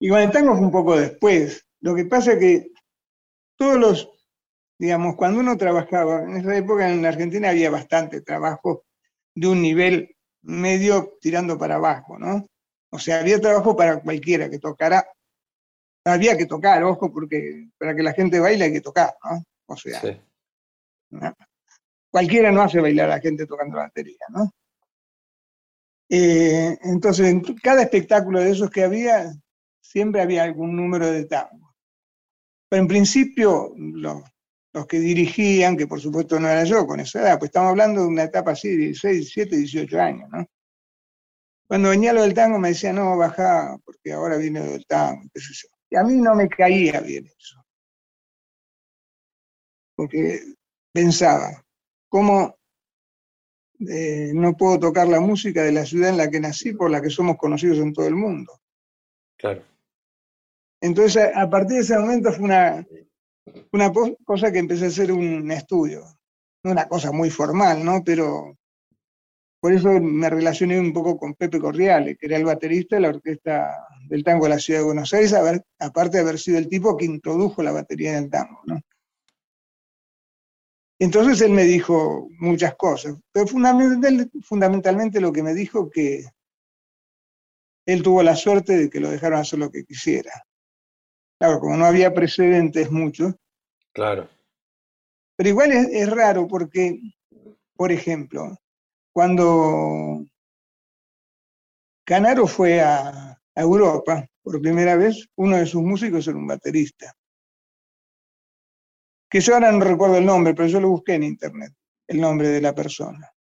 Y 0.00 0.08
con 0.08 0.18
el 0.18 0.32
tango 0.32 0.56
fue 0.56 0.66
un 0.66 0.72
poco 0.72 0.98
después. 0.98 1.64
Lo 1.80 1.94
que 1.94 2.06
pasa 2.06 2.32
es 2.32 2.38
que 2.40 2.72
todos 3.56 3.78
los 3.78 4.10
digamos, 4.78 5.16
cuando 5.16 5.40
uno 5.40 5.56
trabajaba, 5.56 6.22
en 6.22 6.36
esa 6.36 6.56
época 6.56 6.88
en 6.88 7.02
la 7.02 7.08
Argentina 7.08 7.50
había 7.50 7.70
bastante 7.70 8.20
trabajo 8.20 8.84
de 9.34 9.46
un 9.46 9.62
nivel 9.62 10.16
medio 10.42 11.16
tirando 11.20 11.58
para 11.58 11.76
abajo, 11.76 12.18
¿no? 12.18 12.46
O 12.90 12.98
sea, 12.98 13.20
había 13.20 13.40
trabajo 13.40 13.76
para 13.76 14.00
cualquiera 14.00 14.48
que 14.48 14.58
tocara. 14.58 15.06
Había 16.04 16.36
que 16.38 16.46
tocar, 16.46 16.82
ojo, 16.84 17.12
porque 17.12 17.68
para 17.76 17.94
que 17.94 18.02
la 18.02 18.14
gente 18.14 18.40
baile 18.40 18.64
hay 18.64 18.72
que 18.72 18.80
tocar, 18.80 19.14
¿no? 19.24 19.44
O 19.66 19.76
sea, 19.76 20.00
cualquiera 22.10 22.50
no 22.50 22.62
hace 22.62 22.80
bailar 22.80 23.06
a 23.06 23.16
la 23.16 23.20
gente 23.20 23.46
tocando 23.46 23.76
la 23.76 23.84
batería, 23.84 24.24
¿no? 24.30 24.50
Eh, 26.08 26.78
entonces, 26.84 27.26
en 27.26 27.40
cada 27.56 27.82
espectáculo 27.82 28.40
de 28.40 28.50
esos 28.50 28.70
que 28.70 28.82
había, 28.82 29.30
siempre 29.80 30.22
había 30.22 30.44
algún 30.44 30.74
número 30.74 31.10
de 31.10 31.26
tango. 31.26 31.74
Pero 32.68 32.82
en 32.82 32.88
principio, 32.88 33.74
los 33.76 34.22
los 34.78 34.86
que 34.86 35.00
dirigían, 35.00 35.76
que 35.76 35.88
por 35.88 36.00
supuesto 36.00 36.38
no 36.38 36.48
era 36.48 36.62
yo 36.62 36.86
con 36.86 37.00
esa 37.00 37.20
edad, 37.20 37.38
pues 37.38 37.48
estamos 37.48 37.70
hablando 37.70 38.02
de 38.02 38.06
una 38.06 38.22
etapa 38.22 38.52
así, 38.52 38.68
de 38.68 38.76
16, 38.76 39.16
17, 39.16 39.56
18 39.56 40.00
años, 40.00 40.30
¿no? 40.30 40.46
Cuando 41.66 41.90
venía 41.90 42.12
lo 42.12 42.22
del 42.22 42.32
tango 42.32 42.60
me 42.60 42.68
decía, 42.68 42.92
no, 42.92 43.16
baja, 43.16 43.76
porque 43.84 44.12
ahora 44.12 44.36
viene 44.36 44.60
lo 44.60 44.70
del 44.70 44.86
tango, 44.86 45.22
qué 45.34 45.40
sé 45.40 45.52
yo. 45.52 45.68
Y 45.90 45.96
a 45.96 46.04
mí 46.04 46.14
no 46.14 46.34
me 46.36 46.48
caía 46.48 47.00
bien 47.00 47.26
eso. 47.26 47.64
Porque 49.96 50.54
pensaba, 50.92 51.64
¿cómo 52.08 52.56
eh, 53.80 54.30
no 54.32 54.56
puedo 54.56 54.78
tocar 54.78 55.08
la 55.08 55.18
música 55.18 55.64
de 55.64 55.72
la 55.72 55.84
ciudad 55.84 56.10
en 56.10 56.18
la 56.18 56.30
que 56.30 56.38
nací, 56.38 56.72
por 56.72 56.88
la 56.88 57.02
que 57.02 57.10
somos 57.10 57.36
conocidos 57.36 57.78
en 57.78 57.92
todo 57.92 58.06
el 58.06 58.14
mundo? 58.14 58.60
Claro. 59.36 59.64
Entonces, 60.80 61.30
a 61.34 61.50
partir 61.50 61.78
de 61.78 61.82
ese 61.82 61.98
momento 61.98 62.32
fue 62.32 62.44
una, 62.44 62.86
una 63.72 63.92
cosa 64.24 64.52
que 64.52 64.58
empecé 64.58 64.86
a 64.86 64.88
hacer 64.88 65.12
un 65.12 65.50
estudio, 65.50 66.04
no 66.62 66.72
una 66.72 66.88
cosa 66.88 67.12
muy 67.12 67.30
formal, 67.30 67.84
¿no? 67.84 68.02
Pero 68.04 68.56
por 69.60 69.72
eso 69.72 69.88
me 70.00 70.30
relacioné 70.30 70.78
un 70.78 70.92
poco 70.92 71.18
con 71.18 71.34
Pepe 71.34 71.58
Corriales, 71.58 72.16
que 72.18 72.26
era 72.26 72.36
el 72.36 72.44
baterista 72.44 72.96
de 72.96 73.02
la 73.02 73.08
orquesta 73.08 73.86
del 74.08 74.22
tango 74.22 74.44
de 74.44 74.50
la 74.50 74.58
ciudad 74.58 74.80
de 74.80 74.86
Buenos 74.86 75.12
Aires, 75.12 75.34
aparte 75.78 76.16
de 76.16 76.22
haber 76.22 76.38
sido 76.38 76.58
el 76.58 76.68
tipo 76.68 76.96
que 76.96 77.04
introdujo 77.04 77.62
la 77.62 77.72
batería 77.72 78.16
en 78.16 78.24
el 78.24 78.30
tango, 78.30 78.60
¿no? 78.66 78.80
Entonces 81.00 81.40
él 81.42 81.52
me 81.52 81.64
dijo 81.64 82.28
muchas 82.40 82.74
cosas, 82.74 83.16
pero 83.30 83.46
fundamentalmente 83.46 85.20
lo 85.20 85.32
que 85.32 85.44
me 85.44 85.54
dijo 85.54 85.88
que 85.90 86.24
él 87.86 88.02
tuvo 88.02 88.22
la 88.22 88.34
suerte 88.34 88.76
de 88.76 88.90
que 88.90 89.00
lo 89.00 89.08
dejaron 89.08 89.38
hacer 89.40 89.60
lo 89.60 89.70
que 89.70 89.84
quisiera. 89.84 90.44
Claro, 91.38 91.60
como 91.60 91.76
no 91.76 91.84
había 91.84 92.12
precedentes 92.12 92.90
muchos. 92.90 93.34
Claro. 93.92 94.28
Pero 95.36 95.50
igual 95.50 95.70
es, 95.70 96.10
raro 96.10 96.48
porque, 96.48 97.00
por 97.76 97.92
ejemplo, 97.92 98.56
cuando 99.12 100.24
Canaro 102.04 102.46
fue 102.46 102.80
a, 102.80 103.36
Europa 103.54 104.24
por 104.42 104.60
primera 104.60 104.94
vez, 104.96 105.28
uno 105.36 105.56
de 105.56 105.66
sus 105.66 105.82
músicos 105.82 106.26
era 106.28 106.36
un 106.36 106.46
baterista. 106.46 107.12
Que 109.28 109.40
yo 109.40 109.54
ahora 109.54 109.72
no 109.72 109.80
recuerdo 109.80 110.16
el 110.16 110.26
nombre, 110.26 110.54
pero 110.54 110.68
yo 110.68 110.80
lo 110.80 110.90
busqué 110.90 111.14
en 111.14 111.24
internet, 111.24 111.72
el 112.06 112.20
nombre 112.20 112.48
de 112.48 112.60
la 112.60 112.72
persona. 112.72 113.32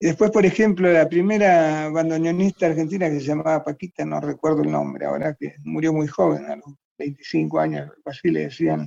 Y 0.00 0.06
después, 0.06 0.30
por 0.30 0.44
ejemplo, 0.44 0.90
la 0.90 1.08
primera 1.08 1.88
bandoneonista 1.90 2.66
argentina 2.66 3.08
que 3.08 3.20
se 3.20 3.26
llamaba 3.26 3.62
Paquita, 3.62 4.04
no 4.06 4.20
recuerdo 4.20 4.62
el 4.62 4.70
nombre 4.70 5.06
ahora, 5.06 5.34
que 5.34 5.56
murió 5.64 5.92
muy 5.92 6.06
joven, 6.06 6.46
a 6.46 6.56
los 6.56 6.74
25 6.98 7.58
años, 7.58 7.90
así 8.04 8.30
le 8.30 8.44
decían, 8.44 8.86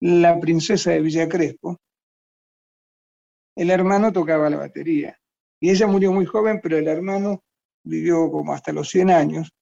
la 0.00 0.38
princesa 0.40 0.90
de 0.90 1.00
Villa 1.00 1.28
Crespo, 1.28 1.78
el 3.56 3.70
hermano 3.70 4.12
tocaba 4.12 4.50
la 4.50 4.56
batería. 4.56 5.18
Y 5.60 5.70
ella 5.70 5.86
murió 5.86 6.12
muy 6.12 6.26
joven, 6.26 6.60
pero 6.62 6.76
el 6.76 6.88
hermano 6.88 7.44
vivió 7.84 8.30
como 8.30 8.52
hasta 8.52 8.72
los 8.72 8.88
100 8.88 9.10
años. 9.10 9.52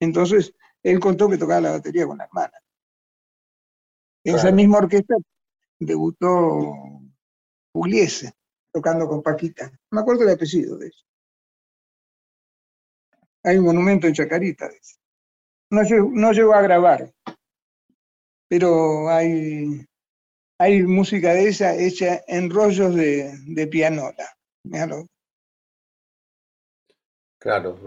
Entonces, 0.00 0.52
él 0.82 1.00
contó 1.00 1.28
que 1.28 1.38
tocaba 1.38 1.60
la 1.60 1.70
batería 1.70 2.06
con 2.06 2.18
la 2.18 2.24
hermana. 2.24 2.52
En 4.24 4.34
esa 4.36 4.50
misma 4.50 4.78
orquesta 4.78 5.16
debutó 5.78 6.74
Pugliese, 7.72 8.32
tocando 8.72 9.06
con 9.08 9.22
Paquita. 9.22 9.70
Me 9.90 10.00
acuerdo 10.00 10.24
el 10.24 10.30
apellido 10.30 10.76
de 10.76 10.88
eso. 10.88 11.04
Hay 13.42 13.58
un 13.58 13.64
monumento 13.64 14.06
en 14.06 14.14
Chacarita 14.14 14.68
de 14.68 14.76
eso. 14.76 14.96
No, 15.70 15.82
no 16.12 16.32
llegó 16.32 16.54
a 16.54 16.62
grabar, 16.62 17.10
pero 18.48 19.08
hay, 19.08 19.84
hay 20.60 20.82
música 20.82 21.32
de 21.32 21.48
ella 21.48 21.74
hecha 21.74 22.22
en 22.26 22.50
rollos 22.50 22.94
de, 22.94 23.32
de 23.46 23.66
pianola. 23.66 24.28
Claro. 24.64 25.06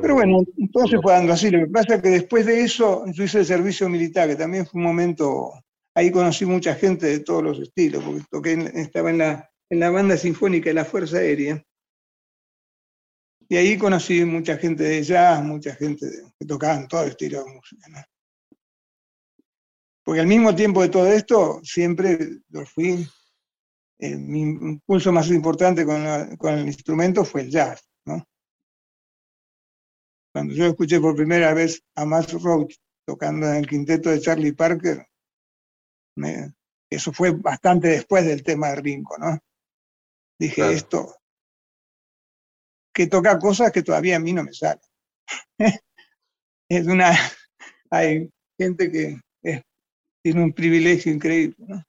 Pero 0.01 0.13
bueno, 0.13 0.37
se 0.87 1.01
fue 1.01 1.13
dando 1.13 1.33
así. 1.33 1.49
Lo 1.49 1.65
que 1.65 1.71
pasa 1.71 1.95
es 1.95 2.01
que 2.03 2.09
después 2.09 2.45
de 2.45 2.61
eso 2.61 3.05
yo 3.07 3.23
hice 3.23 3.39
el 3.39 3.45
servicio 3.45 3.89
militar, 3.89 4.29
que 4.29 4.35
también 4.35 4.67
fue 4.67 4.77
un 4.77 4.85
momento, 4.85 5.53
ahí 5.95 6.11
conocí 6.11 6.45
mucha 6.45 6.75
gente 6.75 7.07
de 7.07 7.19
todos 7.21 7.43
los 7.43 7.59
estilos, 7.59 8.03
porque 8.03 8.23
toqué, 8.29 8.71
estaba 8.75 9.09
en 9.09 9.17
la, 9.17 9.49
en 9.71 9.79
la 9.79 9.89
banda 9.89 10.15
sinfónica 10.15 10.69
de 10.69 10.75
la 10.75 10.85
Fuerza 10.85 11.17
Aérea. 11.17 11.63
Y 13.49 13.55
ahí 13.55 13.77
conocí 13.77 14.25
mucha 14.25 14.57
gente 14.57 14.83
de 14.83 15.03
jazz, 15.03 15.41
mucha 15.43 15.73
gente 15.75 16.05
que 16.37 16.45
tocaban 16.45 16.87
todo 16.87 17.03
estilo 17.03 17.43
de 17.43 17.53
música. 17.53 18.07
Porque 20.03 20.21
al 20.21 20.27
mismo 20.27 20.55
tiempo 20.55 20.81
de 20.81 20.89
todo 20.89 21.07
esto, 21.07 21.61
siempre 21.63 22.41
lo 22.49 22.65
fui, 22.65 23.07
eh, 23.99 24.15
mi 24.15 24.41
impulso 24.41 25.11
más 25.11 25.29
importante 25.29 25.85
con, 25.85 26.05
el 26.05 26.67
instrumento 26.67 27.25
fue 27.25 27.41
el 27.41 27.49
jazz. 27.49 27.89
¿no? 28.05 28.23
Cuando 30.33 30.53
yo 30.53 30.65
escuché 30.65 30.99
por 30.99 31.15
primera 31.15 31.53
vez 31.53 31.81
a 31.95 32.05
Max 32.05 32.33
Roach 32.33 32.75
tocando 33.05 33.47
en 33.47 33.55
el 33.55 33.67
quinteto 33.67 34.09
de 34.09 34.19
Charlie 34.19 34.53
Parker, 34.53 35.07
eso 36.89 37.11
fue 37.11 37.31
bastante 37.31 37.89
después 37.89 38.25
del 38.25 38.43
tema 38.43 38.69
de 38.69 38.75
Rinco, 38.77 39.17
¿no? 39.17 39.37
Dije, 40.39 40.71
esto, 40.71 41.16
que 42.97 43.05
toca 43.05 43.37
cosas 43.37 43.71
que 43.71 43.83
todavía 43.83 44.15
a 44.15 44.19
mí 44.19 44.33
no 44.33 44.43
me 44.43 44.53
salen. 44.53 44.81
es 46.67 46.87
una, 46.87 47.11
hay 47.91 48.27
gente 48.57 48.91
que 48.91 49.21
tiene 50.23 50.43
un 50.43 50.51
privilegio 50.51 51.13
increíble, 51.13 51.55
¿no? 51.59 51.83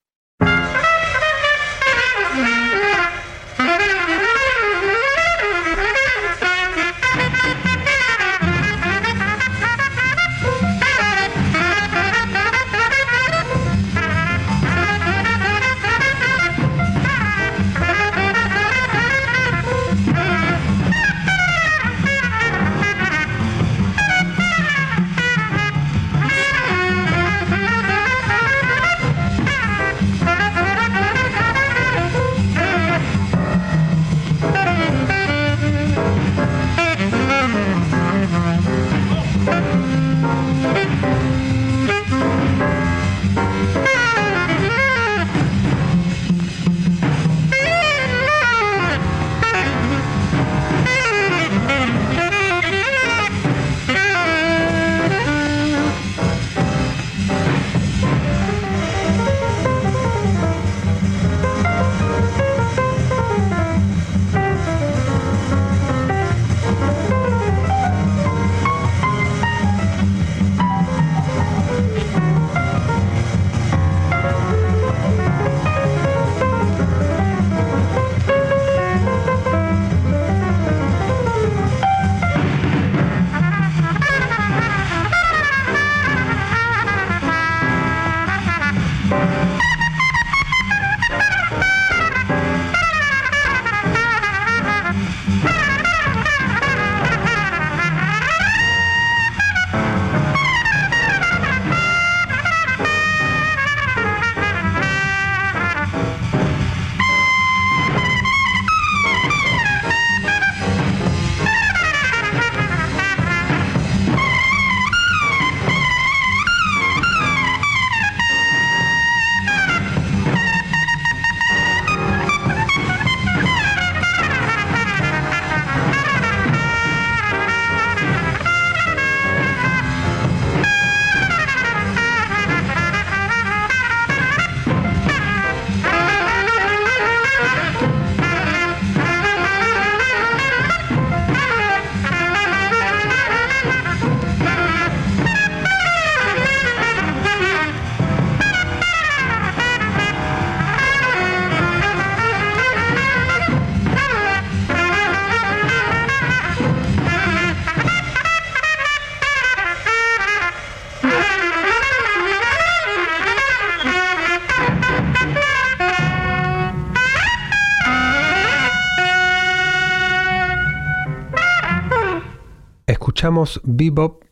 Escuchamos 173.19 173.61
Bebop 173.65 174.23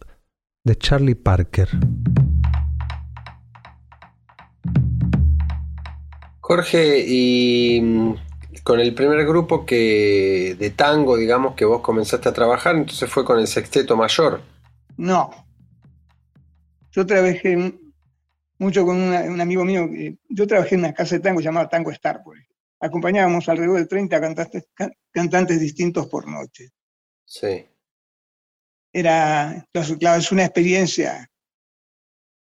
de 0.63 0.77
Charlie 0.77 1.17
Parker. 1.17 1.69
Jorge, 6.39 7.05
y 7.05 7.81
mm, 7.83 8.15
con 8.63 8.79
el 8.79 8.95
primer 8.95 9.27
grupo 9.27 9.67
que 9.67 10.55
de 10.57 10.71
tango, 10.71 11.17
digamos, 11.17 11.57
que 11.57 11.65
vos 11.65 11.81
comenzaste 11.81 12.29
a 12.29 12.33
trabajar, 12.33 12.77
entonces 12.77 13.11
fue 13.11 13.25
con 13.25 13.41
el 13.41 13.49
sexteto 13.49 13.97
mayor. 13.97 14.43
No. 14.97 15.31
Yo 16.93 17.05
trabajé 17.05 17.75
mucho 18.61 18.87
con 18.87 18.99
un 19.03 19.41
amigo 19.41 19.65
mío, 19.65 19.89
yo 20.29 20.47
trabajé 20.47 20.77
en 20.77 20.83
una 20.83 20.95
casa 20.95 21.17
de 21.17 21.23
tango 21.23 21.41
llamada 21.41 21.69
Tango 21.69 21.91
Star, 21.91 22.23
Acompañábamos 22.79 23.49
alrededor 23.49 23.81
de 23.81 23.87
30 23.87 24.21
cantantes, 24.21 24.69
cantantes 25.11 25.59
distintos 25.59 26.07
por 26.07 26.29
noche. 26.29 26.69
Sí 27.25 27.67
era, 28.99 29.69
claro, 29.99 30.19
es 30.19 30.33
una 30.33 30.45
experiencia 30.45 31.29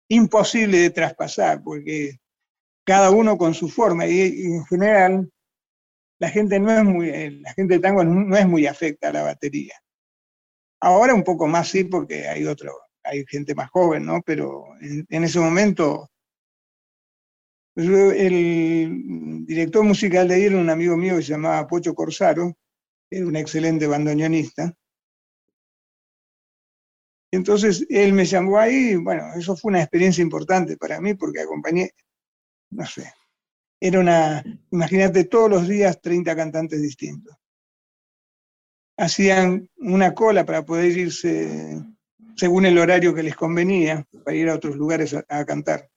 imposible 0.09 0.79
de 0.79 0.91
traspasar, 0.91 1.63
porque 1.63 2.19
cada 2.83 3.11
uno 3.11 3.37
con 3.37 3.53
su 3.53 3.69
forma, 3.69 4.07
y, 4.07 4.47
en 4.47 4.65
general 4.65 5.31
la 6.19 6.31
gente 6.31 6.59
no 6.59 6.71
es 6.71 6.83
muy, 6.83 7.11
eh, 7.11 7.31
la 7.43 7.53
gente 7.53 7.75
de 7.75 7.81
tango 7.81 8.05
no 8.05 8.35
es 8.37 8.47
muy 8.47 8.67
afecta 8.67 9.11
a 9.11 9.13
la 9.13 9.23
batería. 9.23 9.75
Ahora 10.81 11.15
un 11.15 11.25
poco 11.25 11.47
más 11.47 11.69
sí, 11.69 11.85
porque 11.85 12.27
hay 12.27 12.47
otro, 12.47 12.73
hay 13.05 13.23
gente 13.27 13.55
más 13.55 13.69
joven, 13.69 14.07
¿no? 14.07 14.23
Pero 14.23 14.65
en, 14.81 15.25
ese 15.25 15.41
momento, 15.41 16.09
el 17.77 19.45
director 19.47 19.85
musical 19.85 20.27
de 20.27 20.37
ahí 20.37 20.45
era 20.45 20.57
un 20.57 20.71
amigo 20.71 20.97
mío 20.97 21.17
que 21.17 21.23
se 21.23 21.33
llamaba 21.33 21.67
Pocho 21.67 21.95
Corsaro, 21.95 22.55
era 23.11 23.27
un 23.27 23.37
excelente 23.37 23.87
bandoneonista. 23.87 24.75
Entonces 27.33 27.87
él 27.89 28.13
me 28.13 28.25
llamó 28.25 28.59
ahí, 28.59 28.97
bueno, 28.97 29.33
eso 29.35 29.57
fue 29.57 29.71
una 29.71 29.81
experiencia 29.81 30.23
importante 30.23 30.77
para 30.77 31.01
mí 31.01 31.15
porque 31.15 31.41
acompañé, 31.41 31.93
no 32.71 32.85
sé, 32.87 33.13
era 33.81 34.01
una, 34.01 34.45
imagínate 34.71 35.25
todos 35.25 35.49
los 35.49 35.69
días 35.69 36.01
30 36.01 36.35
cantantes 36.35 36.83
distintos. 36.83 37.37
Hacían 38.99 39.69
una 39.79 40.13
cola 40.13 40.45
para 40.45 40.65
poder 40.65 40.97
irse 40.97 41.83
según 42.37 42.67
el 42.67 42.79
horario 42.79 43.15
que 43.15 43.23
les 43.23 43.37
convenía, 43.37 44.07
para 44.25 44.37
ir 44.37 44.49
a 44.51 44.55
otros 44.55 44.77
lugares 44.77 45.15
a, 45.15 45.45
cantar. 45.47 45.91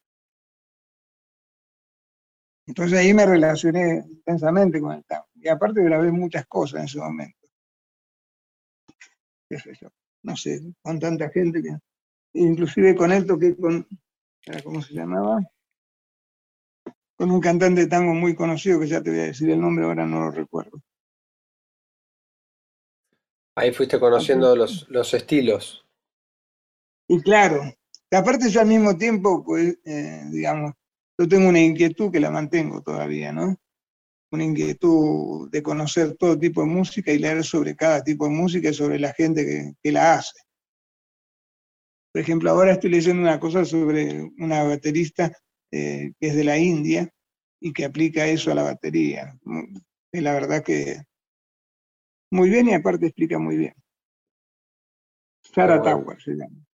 Entonces 2.65 2.97
ahí 2.97 3.13
me 3.13 3.25
relacioné 3.25 4.05
intensamente 4.07 4.79
con 4.79 4.93
el 4.93 5.03
tango. 5.03 5.27
Y 5.35 5.49
aparte 5.49 5.83
grabé 5.83 6.11
muchas 6.11 6.45
cosas 6.47 6.79
en 6.79 6.85
ese 6.85 6.99
momento. 6.99 7.47
¿Qué 9.49 9.59
sé 9.59 9.73
yo? 9.81 9.89
No 10.23 10.35
sé, 10.35 10.61
con 10.81 10.99
tanta 10.99 11.29
gente 11.29 11.61
que, 11.61 11.77
inclusive 12.33 12.95
con 12.95 13.11
él 13.11 13.25
toqué 13.25 13.55
con, 13.55 13.87
¿cómo 14.63 14.81
se 14.81 14.93
llamaba? 14.93 15.41
Con 17.15 17.31
un 17.31 17.39
cantante 17.39 17.81
de 17.81 17.87
tango 17.87 18.13
muy 18.13 18.35
conocido, 18.35 18.79
que 18.79 18.87
ya 18.87 19.01
te 19.01 19.11
voy 19.11 19.19
a 19.19 19.23
decir 19.23 19.49
el 19.49 19.61
nombre, 19.61 19.85
ahora 19.85 20.05
no 20.05 20.21
lo 20.21 20.31
recuerdo. 20.31 20.81
Ahí 23.55 23.71
fuiste 23.71 23.99
conociendo 23.99 24.55
los, 24.55 24.89
los 24.89 25.13
estilos. 25.13 25.85
Y 27.07 27.21
claro, 27.21 27.61
aparte 28.11 28.49
yo 28.49 28.61
al 28.61 28.67
mismo 28.67 28.97
tiempo, 28.97 29.43
pues, 29.43 29.77
eh, 29.85 30.23
digamos, 30.31 30.73
yo 31.19 31.27
tengo 31.27 31.49
una 31.49 31.59
inquietud 31.59 32.11
que 32.11 32.19
la 32.19 32.31
mantengo 32.31 32.81
todavía, 32.81 33.31
¿no? 33.31 33.55
Una 34.33 34.45
inquietud 34.45 35.49
de 35.51 35.61
conocer 35.61 36.15
todo 36.15 36.37
tipo 36.37 36.61
de 36.61 36.67
música 36.67 37.11
y 37.11 37.19
leer 37.19 37.43
sobre 37.43 37.75
cada 37.75 38.03
tipo 38.03 38.25
de 38.25 38.31
música 38.31 38.69
y 38.69 38.73
sobre 38.73 38.97
la 38.99 39.13
gente 39.13 39.75
que, 39.81 39.91
la 39.91 40.15
hace. 40.15 40.39
Por 42.11 42.21
ejemplo, 42.21 42.49
ahora 42.49 42.73
estoy 42.73 42.89
leyendo 42.89 43.21
una 43.21 43.39
cosa 43.39 43.63
sobre 43.63 44.23
una 44.39 44.63
baterista 44.63 45.31
eh, 45.71 46.13
que 46.19 46.27
es 46.27 46.35
de 46.35 46.43
la 46.43 46.57
India 46.57 47.09
y 47.59 47.73
que 47.73 47.85
aplica 47.85 48.25
eso 48.25 48.51
a 48.51 48.55
la 48.55 48.63
batería. 48.63 49.37
Y 50.11 50.21
la 50.21 50.33
verdad 50.33 50.63
que 50.63 51.03
muy 52.31 52.49
bien 52.49 52.69
y 52.69 52.73
aparte 52.73 53.05
explica 53.05 53.37
muy 53.37 53.57
bien. 53.57 53.75
Sarah 55.43 55.81
Tower 55.81 56.19
se 56.19 56.31
llama. 56.31 56.65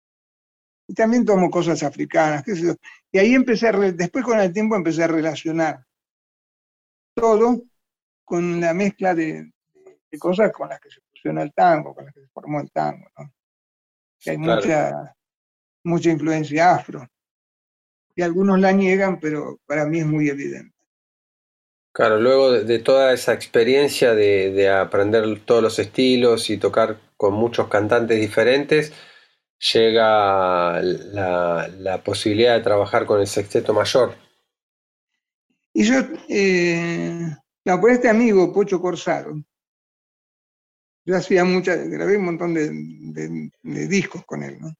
Y 0.86 0.94
también 0.94 1.24
tomo 1.24 1.50
cosas 1.50 1.82
africanas, 1.82 2.44
qué 2.44 2.54
sé 2.54 2.62
yo. 2.62 2.74
Y 3.10 3.18
ahí 3.18 3.34
empecé, 3.34 3.68
a 3.68 3.72
después 3.72 4.24
con 4.24 4.38
el 4.38 4.52
tiempo 4.52 4.76
empecé 4.76 5.02
a 5.02 5.08
relacionar 5.08 5.87
todo 7.18 7.62
con 8.24 8.60
la 8.60 8.74
mezcla 8.74 9.14
de, 9.14 9.50
cosas 10.18 10.52
con 10.52 10.68
las 10.68 10.80
que 10.80 10.90
se 10.90 11.00
fusiona 11.10 11.42
el 11.42 11.52
tango, 11.52 11.94
con 11.94 12.04
las 12.04 12.14
que 12.14 12.20
se 12.20 12.28
formó 12.28 12.60
el 12.60 12.70
tango, 12.70 13.08
¿no? 13.18 13.32
Que 14.20 14.30
hay 14.30 14.38
mucha, 14.38 15.14
mucha 15.84 16.10
influencia 16.10 16.74
afro. 16.74 17.06
Y 18.14 18.22
algunos 18.22 18.58
la 18.58 18.72
niegan, 18.72 19.20
pero 19.20 19.60
para 19.66 19.86
mí 19.86 20.00
es 20.00 20.06
muy 20.06 20.28
evidente. 20.28 20.74
Claro, 21.92 22.20
luego 22.20 22.52
de, 22.52 22.78
toda 22.80 23.12
esa 23.12 23.32
experiencia 23.32 24.14
de, 24.14 24.68
aprender 24.70 25.40
todos 25.40 25.62
los 25.62 25.78
estilos 25.78 26.50
y 26.50 26.58
tocar 26.58 26.98
con 27.16 27.34
muchos 27.34 27.68
cantantes 27.68 28.20
diferentes, 28.20 28.92
llega 29.72 30.80
la, 30.82 31.68
la 31.78 32.04
posibilidad 32.04 32.56
de 32.56 32.62
trabajar 32.62 33.06
con 33.06 33.20
el 33.20 33.26
sexteto 33.26 33.72
mayor. 33.72 34.27
Y 35.78 35.84
yo, 35.84 36.00
eh, 36.28 37.36
por 37.62 37.92
este 37.92 38.08
amigo, 38.08 38.52
Pocho 38.52 38.80
Corsaro, 38.80 39.40
yo 41.06 41.16
hacía 41.16 41.44
muchas, 41.44 41.88
grabé 41.88 42.16
un 42.16 42.24
montón 42.24 42.52
de, 42.52 43.86
discos 43.86 44.24
con 44.24 44.42
él, 44.42 44.58
¿no? 44.58 44.74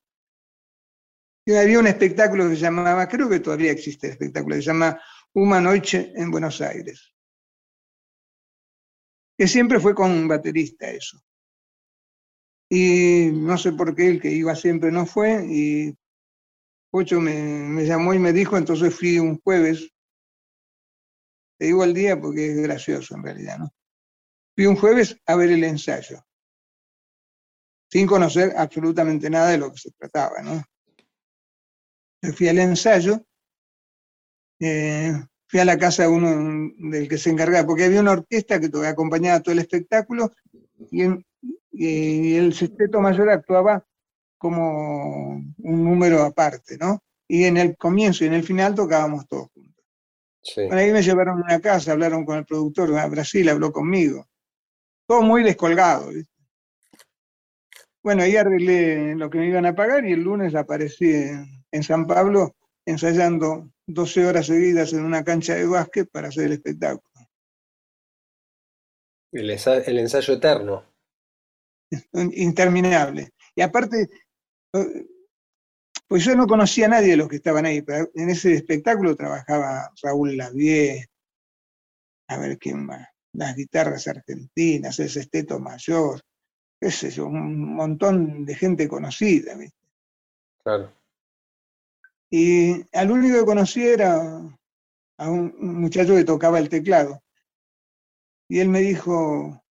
Y 1.47 1.55
había 1.55 1.79
un 1.79 1.87
espectáculo 1.87 2.49
que 2.49 2.57
se 2.57 2.63
llamaba, 2.63 3.07
creo 3.07 3.29
que 3.29 3.39
todavía 3.39 3.71
existe 3.71 4.09
el 4.09 4.15
espectáculo, 4.15 4.57
se 4.57 4.63
llama 4.63 5.01
Uma 5.35 5.61
Noche 5.61 6.13
en 6.17 6.33
Buenos 6.33 6.61
Aires. 6.61 7.15
Que 9.39 9.47
siempre 9.47 9.79
fue 9.79 9.95
con 9.95 10.11
un 10.11 10.27
baterista 10.27 10.91
eso. 10.91 11.23
Y 12.69 13.31
no 13.33 13.57
sé 13.57 13.71
por 13.71 13.95
qué 13.95 14.09
el 14.09 14.21
que 14.21 14.33
iba 14.33 14.57
siempre 14.57 14.91
no 14.91 15.07
fue, 15.07 15.47
y 15.49 15.97
Pocho 16.91 17.21
me, 17.21 17.41
me 17.41 17.85
llamó 17.87 18.15
y 18.15 18.19
me 18.19 18.33
dijo, 18.33 18.57
entonces 18.57 18.93
fui 18.93 19.21
un 19.21 19.41
jueves 19.41 19.93
te 21.59 21.67
digo 21.67 21.85
el 21.85 21.93
día 21.93 22.19
porque 22.21 22.53
es 22.53 22.57
gracioso 22.63 23.17
en 23.17 23.25
realidad, 23.25 23.59
¿no? 23.59 23.73
Fui 24.55 24.67
un 24.67 24.77
jueves 24.77 25.17
a 25.27 25.37
ver 25.37 25.51
el 25.51 25.65
ensayo, 25.65 26.25
sin 27.91 28.07
conocer 28.07 28.55
absolutamente 28.57 29.29
nada 29.29 29.51
de 29.51 29.59
lo 29.59 29.73
que 29.73 29.79
se 29.79 29.91
trataba, 29.93 30.43
¿no? 30.43 30.63
fui 32.35 32.49
al 32.49 32.59
ensayo, 32.59 33.25
eh, 34.59 35.13
fui 35.47 35.61
a 35.61 35.65
la 35.65 35.79
casa 35.79 36.03
de 36.03 36.09
uno 36.09 36.73
del 36.77 37.09
que 37.09 37.17
se 37.17 37.31
encargaba, 37.31 37.67
porque 37.67 37.85
había 37.85 38.01
una 38.01 38.13
orquesta 38.13 38.61
que 38.61 38.71
acompañaba 38.87 39.41
todo 39.41 39.53
el 39.53 39.61
espectáculo 39.61 40.33
y, 40.91 41.05
y 41.71 42.35
el 42.35 42.53
sexteto 42.55 43.01
mayor 43.01 43.31
actuaba 43.31 43.87
como 44.37 45.35
un 45.35 45.85
número 45.85 46.23
aparte, 46.23 46.77
¿no? 46.77 47.03
Y 47.29 47.45
en 47.45 47.57
el 47.57 47.77
comienzo 47.77 48.25
y 48.25 48.29
en 48.29 48.35
el 48.35 48.43
final 48.43 48.75
tocábamos 48.75 49.29
todos 49.29 49.51
juntos 50.43 50.73
ahí 50.73 50.93
me 50.93 51.03
llevaron 51.03 51.39
a 51.39 51.45
una 51.45 51.61
casa, 51.61 51.93
hablaron 51.93 52.25
con 52.25 52.39
el 52.39 52.45
productor 52.45 52.91
de 52.91 53.09
Brasil, 53.09 53.49
habló 53.49 53.73
conmigo. 53.73 54.29
Todo 55.07 55.23
muy 55.23 55.43
descolgado. 55.43 56.11
Bueno, 58.03 58.23
ahí 58.23 58.37
arreglé 58.37 59.15
lo 59.17 59.29
que 59.29 59.39
me 59.39 59.49
iban 59.49 59.67
a 59.67 59.75
pagar 59.75 60.05
y 60.05 60.13
el 60.13 60.23
lunes 60.23 60.55
aparecí 60.55 61.13
en, 61.13 61.83
San 61.83 62.07
Pablo 62.07 62.57
ensayando 62.87 63.71
12 63.87 64.27
horas 64.27 64.47
seguidas 64.47 64.93
en 64.93 65.05
una 65.05 65.25
cancha 65.25 65.55
de 65.55 65.67
básquet 65.67 66.09
para 66.11 66.29
hacer 66.29 66.47
el 66.47 66.53
espectáculo. 66.53 67.03
El, 69.33 69.51
el 69.51 69.99
ensayo 69.99 70.35
eterno. 70.35 70.85
Interminable. 72.13 73.33
Y 73.55 73.61
aparte, 73.61 74.09
pues 76.09 76.25
yo 76.25 76.35
no 76.35 76.47
conocía 76.47 76.87
a 76.87 76.89
nadie 76.89 77.11
de 77.11 77.17
los 77.19 77.29
que 77.29 77.37
estaban 77.37 77.67
ahí, 77.67 77.83
pero 77.83 78.11
en 78.15 78.31
ese 78.31 78.55
espectáculo 78.55 79.15
trabajaba 79.15 79.93
Raúl 80.03 80.37
Lavie, 80.39 81.07
a 82.29 82.39
ver 82.39 82.59
quién 82.59 82.85
más, 82.85 83.07
las 83.33 83.55
guitarras 83.55 84.09
argentinas, 84.09 84.99
ese 84.99 85.21
esteto 85.21 85.61
mayor, 85.61 86.23
qué 86.81 86.91
sé 86.91 87.11
yo, 87.11 87.27
un 87.27 87.75
montón 87.75 88.47
de 88.47 88.55
gente 88.55 88.89
conocida, 88.89 89.55
¿viste? 89.55 89.77
Claro. 90.63 90.93
Y 92.31 92.85
al 92.97 93.11
único 93.11 93.39
que 93.39 93.47
conocí 93.47 93.83
era 93.87 94.41
a 95.19 95.31
un 95.31 95.55
muchacho 95.59 96.15
que 96.15 96.25
tocaba 96.25 96.59
el 96.59 96.69
teclado. 96.71 97.23
Y 98.49 98.61
él 98.61 98.69
me 98.69 98.81
dijo, 98.81 99.63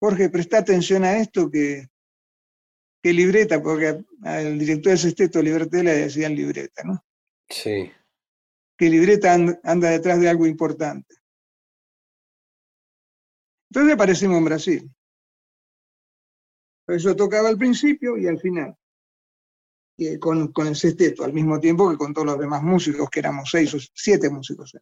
Jorge, 0.00 0.28
presta 0.28 0.58
atención 0.58 1.04
a 1.04 1.18
esto 1.18 1.50
que 1.50 1.88
¿Qué 3.02 3.12
libreta? 3.12 3.60
Porque 3.60 4.04
al 4.22 4.58
director 4.58 4.92
del 4.92 4.98
sexteto 4.98 5.42
Liberté 5.42 5.82
le 5.82 5.92
decían 5.92 6.36
libreta, 6.36 6.82
¿no? 6.84 7.04
Sí. 7.48 7.90
Que 8.76 8.88
libreta 8.88 9.34
anda, 9.34 9.90
detrás 9.90 10.20
de 10.20 10.28
algo 10.28 10.46
importante. 10.46 11.16
Entonces 13.70 13.94
aparecimos 13.94 14.38
en 14.38 14.44
Brasil. 14.44 14.90
Eso 16.86 17.16
tocaba 17.16 17.48
al 17.48 17.58
principio 17.58 18.16
y 18.16 18.28
al 18.28 18.38
final. 18.38 18.76
con, 20.20 20.52
con, 20.52 20.68
el 20.68 20.76
sexteto, 20.76 21.24
al 21.24 21.32
mismo 21.32 21.58
tiempo 21.58 21.90
que 21.90 21.96
con 21.96 22.12
todos 22.12 22.26
los 22.26 22.38
demás 22.38 22.62
músicos, 22.62 23.10
que 23.10 23.20
éramos 23.20 23.50
seis 23.50 23.74
o 23.74 23.78
siete 23.94 24.30
músicos. 24.30 24.76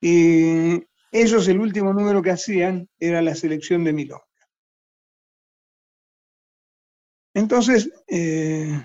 Y 0.00 0.86
ellos, 1.10 1.48
el 1.48 1.60
último 1.60 1.92
número 1.92 2.22
que 2.22 2.30
hacían 2.30 2.88
era 2.98 3.22
la 3.22 3.34
selección 3.34 3.82
de 3.82 3.92
Milón. 3.92 4.20
Entonces, 7.46 7.88
eh, 8.08 8.76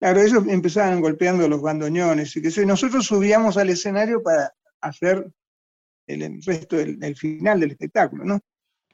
claro, 0.00 0.22
ellos 0.22 0.44
empezaban 0.48 1.02
golpeando 1.02 1.46
los 1.46 1.60
bandoneones 1.60 2.34
y 2.34 2.40
que 2.40 2.64
nosotros 2.64 3.04
subíamos 3.04 3.58
al 3.58 3.68
escenario 3.68 4.22
para 4.22 4.50
hacer 4.80 5.30
el, 6.06 6.42
resto 6.42 6.76
del 6.76 7.16
final 7.16 7.60
del 7.60 7.72
espectáculo, 7.72 8.24
¿no? 8.24 8.40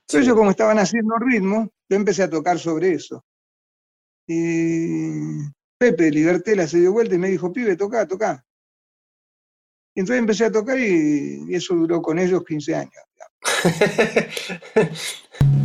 Entonces 0.01 0.27
ellos 0.27 0.37
como 0.37 0.51
estaban 0.51 0.81
haciendo 0.81 1.15
ritmo, 1.21 1.71
yo 1.89 1.97
empecé 1.97 2.25
a 2.25 2.31
tocar 2.31 2.59
sobre 2.59 2.95
eso. 2.95 3.25
Y 4.27 5.45
Pepe 5.79 6.11
Libertela 6.11 6.67
se 6.67 6.81
dio 6.81 6.91
vuelta 6.91 7.15
y 7.15 7.19
me 7.19 7.29
dijo, 7.29 7.53
pibe, 7.53 7.77
toca, 7.77 8.05
toca. 8.09 8.45
Y 9.95 10.01
entonces 10.01 10.19
empecé 10.19 10.47
a 10.47 10.51
tocar 10.51 10.77
y, 10.77 11.45
y 11.47 11.55
eso 11.55 11.77
duró 11.77 12.03
con 12.03 12.19
ellos 12.19 12.45
15 12.45 12.75
años. 12.75 13.05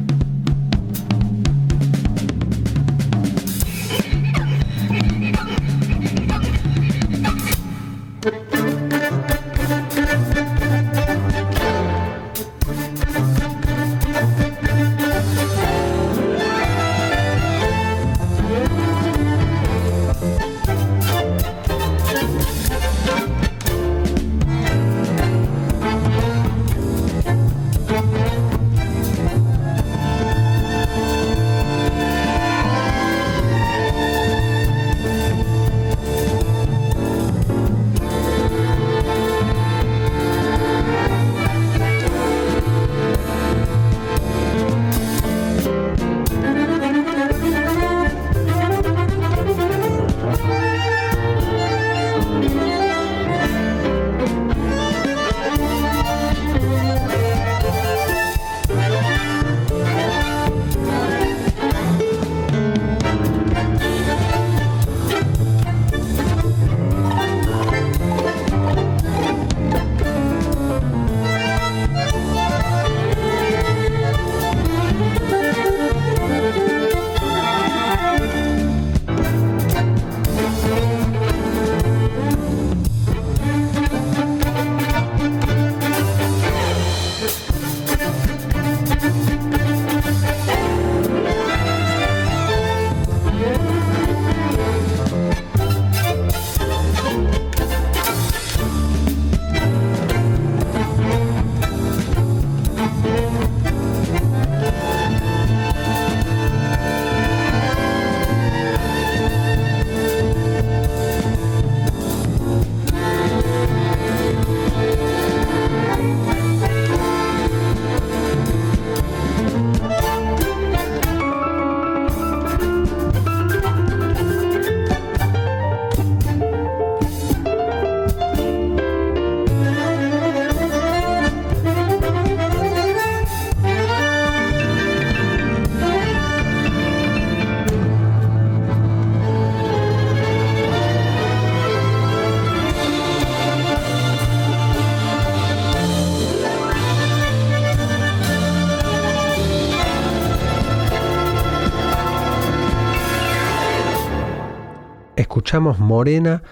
escuchamos 155.47 155.79
Morena 155.79 156.43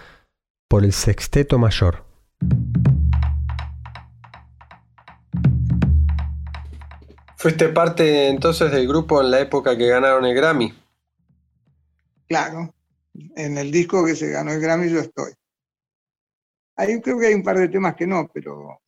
por 0.69 0.85
el 0.85 0.93
Sexteto 0.93 1.59
Mayor. 1.59 2.05
¿Fuiste 7.35 7.67
parte 7.67 8.29
entonces 8.29 8.71
del 8.71 8.87
grupo 8.87 9.19
en 9.19 9.31
la 9.31 9.41
época 9.41 9.77
que 9.77 9.89
ganaron 9.89 10.23
el 10.23 10.33
Grammy? 10.33 10.73
Claro, 12.29 12.73
en 13.35 13.57
el 13.57 13.69
disco 13.69 14.05
que 14.05 14.15
se 14.15 14.29
ganó 14.29 14.53
el 14.53 14.61
Grammy 14.61 14.89
yo 14.89 14.99
estoy. 15.01 15.33
Ahí 16.77 17.01
creo 17.01 17.19
que 17.19 17.27
hay 17.27 17.33
un 17.33 17.43
par 17.43 17.57
de 17.59 17.67
temas 17.67 17.97
que 17.97 18.07
no, 18.07 18.31
pero 18.33 18.79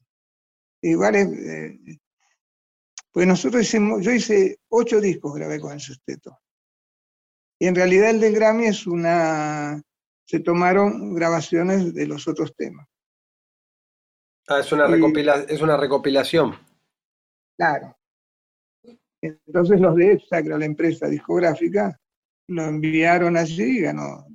igual 0.84 1.16
es... 1.16 1.28
Eh, 1.28 2.00
pues 3.12 3.28
nosotros 3.28 3.62
hicimos, 3.62 4.06
yo 4.06 4.12
hice 4.12 4.58
ocho 4.70 5.02
discos 5.02 5.36
grabé 5.36 5.60
con 5.60 5.74
el 5.74 5.82
Sexteto. 5.82 6.40
Y 7.60 7.68
en 7.68 7.76
realidad 7.76 8.12
el 8.12 8.22
del 8.22 8.36
Grammy 8.36 8.68
es 8.68 8.88
una 8.88 9.84
se 10.28 10.42
tomaron 10.42 11.16
grabaciones 11.16 11.94
de 11.94 12.06
los 12.06 12.28
otros 12.28 12.54
temas. 12.56 12.86
Ah, 14.48 14.60
es 14.60 14.72
una, 14.72 14.86
es 15.48 15.62
una 15.62 15.78
recopilación. 15.78 16.54
Claro. 17.58 17.98
Entonces 19.22 19.80
los 19.80 19.96
de 19.96 20.20
Sacra, 20.20 20.58
la 20.58 20.66
empresa 20.66 21.08
discográfica, 21.08 22.00
lo 22.50 22.64
enviaron 22.64 23.38
allí 23.38 23.80
y 23.80 23.82
ganó 23.82 24.26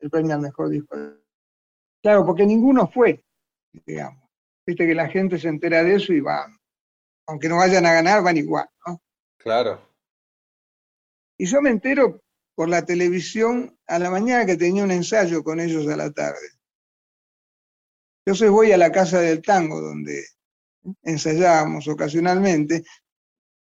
el 0.00 0.10
premio 0.10 0.34
al 0.34 0.40
mejor 0.40 0.70
disco. 0.70 0.96
Claro, 2.02 2.26
porque 2.26 2.46
ninguno 2.46 2.88
fue, 2.88 3.22
digamos. 3.86 4.28
Viste 4.66 4.86
que 4.86 4.94
la 4.94 5.08
gente 5.08 5.38
se 5.38 5.48
entera 5.48 5.82
de 5.82 5.94
eso 5.96 6.12
y 6.12 6.20
va, 6.20 6.46
aunque 7.26 7.48
no 7.48 7.56
vayan 7.56 7.86
a 7.86 7.92
ganar, 7.92 8.22
van 8.22 8.36
igual, 8.36 8.68
¿no? 8.86 9.00
Claro. 9.38 9.80
Y 11.38 11.46
yo 11.46 11.60
me 11.60 11.70
entero 11.70 12.20
por 12.54 12.68
la 12.68 12.84
televisión 12.84 13.78
a 13.86 13.98
la 13.98 14.10
mañana 14.10 14.46
que 14.46 14.56
tenía 14.56 14.84
un 14.84 14.90
ensayo 14.90 15.42
con 15.42 15.60
ellos 15.60 15.86
a 15.88 15.96
la 15.96 16.10
tarde. 16.10 16.48
Entonces 18.24 18.50
voy 18.50 18.72
a 18.72 18.76
la 18.76 18.92
casa 18.92 19.20
del 19.20 19.42
tango 19.42 19.80
donde 19.80 20.24
ensayábamos 21.02 21.88
ocasionalmente 21.88 22.84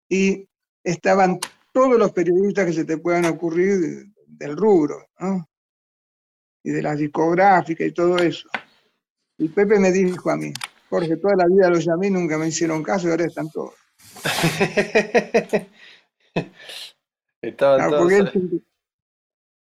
y 0.09 0.47
estaban 0.83 1.39
todos 1.71 1.97
los 1.97 2.11
periodistas 2.11 2.67
que 2.67 2.73
se 2.73 2.85
te 2.85 2.97
puedan 2.97 3.25
ocurrir 3.25 4.05
del 4.27 4.55
rubro, 4.55 5.09
¿no? 5.19 5.49
Y 6.63 6.71
de 6.71 6.81
las 6.81 6.97
discográficas 6.99 7.87
y 7.87 7.91
todo 7.91 8.17
eso. 8.17 8.47
Y 9.37 9.49
Pepe 9.49 9.79
me 9.79 9.91
dijo 9.91 10.29
a 10.29 10.37
mí, 10.37 10.53
Jorge, 10.89 11.17
toda 11.17 11.35
la 11.35 11.47
vida 11.47 11.69
los 11.69 11.85
llamé, 11.85 12.09
nunca 12.11 12.37
me 12.37 12.47
hicieron 12.47 12.83
caso 12.83 13.07
y 13.07 13.11
ahora 13.11 13.25
están 13.25 13.49
todos. 13.49 13.73
Estaban 17.41 17.89
todos 17.89 18.31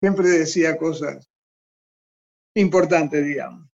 siempre 0.01 0.27
decía 0.29 0.77
cosas 0.77 1.29
importantes, 2.55 3.23
digamos. 3.23 3.70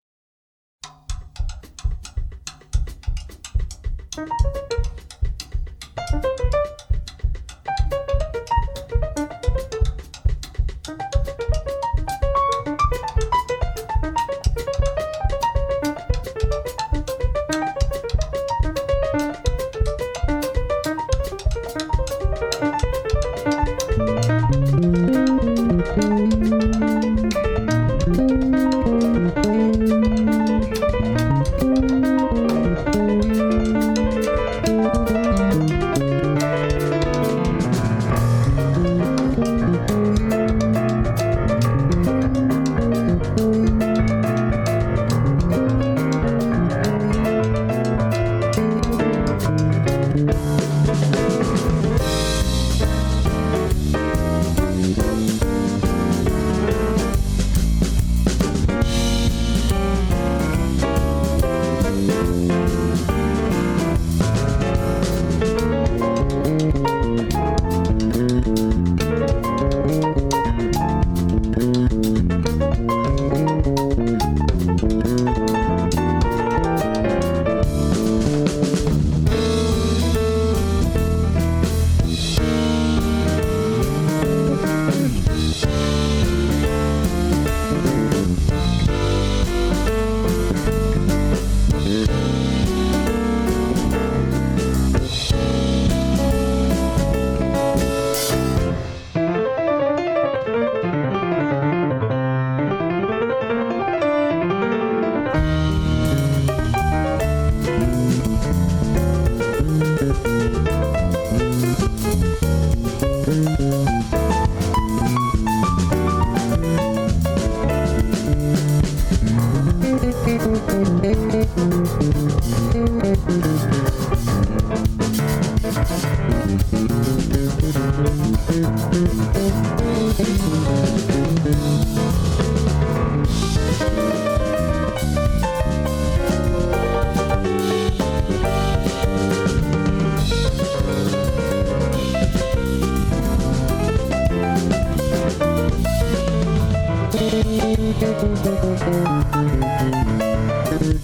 Thank 148.00 148.22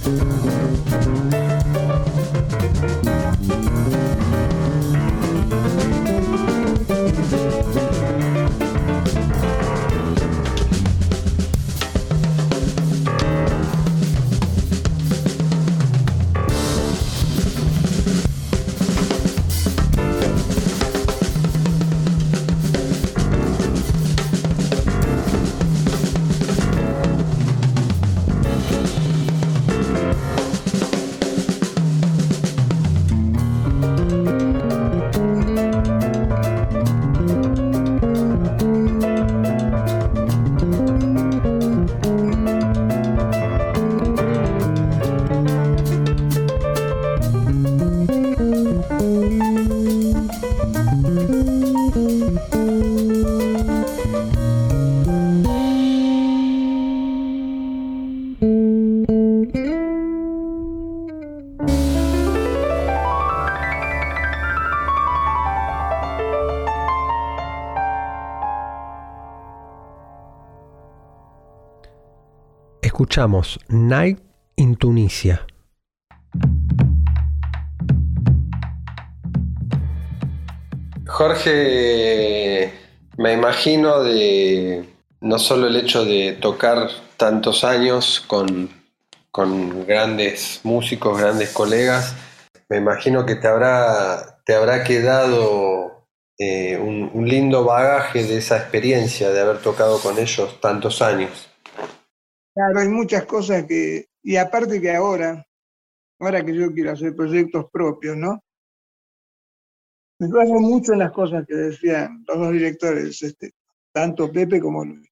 you. 0.08 0.23
Escuchamos 73.14 73.60
Night 73.68 74.18
in 74.56 74.76
Tunisia. 74.76 75.46
Jorge, 81.06 82.74
me 83.18 83.34
imagino 83.34 84.02
de 84.02 84.90
no 85.22 85.38
solo 85.38 85.68
el 85.68 85.76
hecho 85.76 86.06
de 86.06 86.32
tocar 86.42 86.90
tantos 87.16 87.64
años 87.64 88.20
con, 88.26 88.72
grandes 89.86 90.62
músicos, 90.64 91.20
grandes 91.20 91.52
colegas, 91.52 92.16
me 92.68 92.78
imagino 92.78 93.28
que 93.28 93.36
te 93.36 93.48
habrá, 93.48 94.40
te 94.44 94.56
habrá 94.56 94.84
quedado 94.84 96.08
eh, 96.40 96.80
un 96.80 97.28
lindo 97.30 97.64
bagaje 97.64 98.24
de 98.24 98.40
esa 98.40 98.58
experiencia 98.58 99.30
de 99.30 99.40
haber 99.40 99.60
tocado 99.60 100.00
con 100.00 100.18
ellos 100.18 100.60
tantos 100.60 101.04
años. 101.04 101.53
Claro, 102.54 102.80
hay 102.80 102.88
muchas 102.88 103.26
cosas 103.26 103.66
que, 103.66 104.10
y 104.22 104.36
aparte 104.36 104.80
que 104.80 104.94
ahora, 104.94 105.46
ahora 106.20 106.46
que 106.46 106.54
yo 106.54 106.72
quiero 106.72 106.92
hacer 106.92 107.16
proyectos 107.16 107.66
propios, 107.72 108.16
¿no? 108.16 108.44
Me 110.20 110.28
baso 110.28 110.54
mucho 110.54 110.94
en 110.94 111.00
las 111.00 111.12
cosas 111.12 111.46
que 111.48 111.56
decían 111.56 112.24
los 112.28 112.38
dos 112.38 112.52
directores, 112.54 113.22
este, 113.24 113.54
tanto 113.92 114.32
Pepe 114.32 114.62
como 114.62 114.86
Luis. 114.86 115.10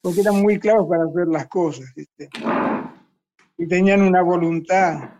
Porque 0.00 0.20
eran 0.20 0.42
muy 0.42 0.58
claros 0.58 0.86
para 0.88 1.04
hacer 1.04 1.28
las 1.28 1.46
cosas. 1.48 1.92
¿viste? 1.94 2.28
Y 3.56 3.68
tenían 3.68 4.02
una 4.02 4.22
voluntad 4.22 5.10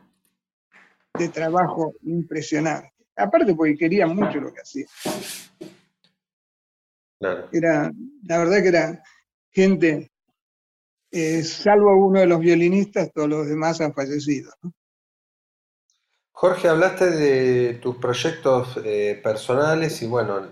de 1.19 1.29
trabajo 1.29 1.95
impresionante. 2.03 2.93
Aparte 3.17 3.55
porque 3.55 3.77
querían 3.77 4.15
mucho 4.17 4.41
lo 4.41 4.53
que 4.53 4.61
hacían. 4.61 4.89
Era, 7.53 7.93
la 8.25 8.39
verdad 8.39 8.63
que 8.63 8.69
era 8.69 9.03
gente 9.51 10.11
eh, 11.17 11.45
salvo 11.45 11.95
uno 11.95 12.19
de 12.19 12.27
los 12.27 12.41
violinistas, 12.41 13.13
todos 13.13 13.29
los 13.29 13.47
demás 13.47 13.81
han 13.81 13.95
fallecido. 13.95 14.51
Jorge, 16.33 16.67
hablaste 16.67 17.09
de 17.09 17.75
tus 17.75 17.99
proyectos 17.99 18.81
eh, 18.85 19.21
personales 19.23 20.03
y 20.03 20.09
bueno, 20.09 20.49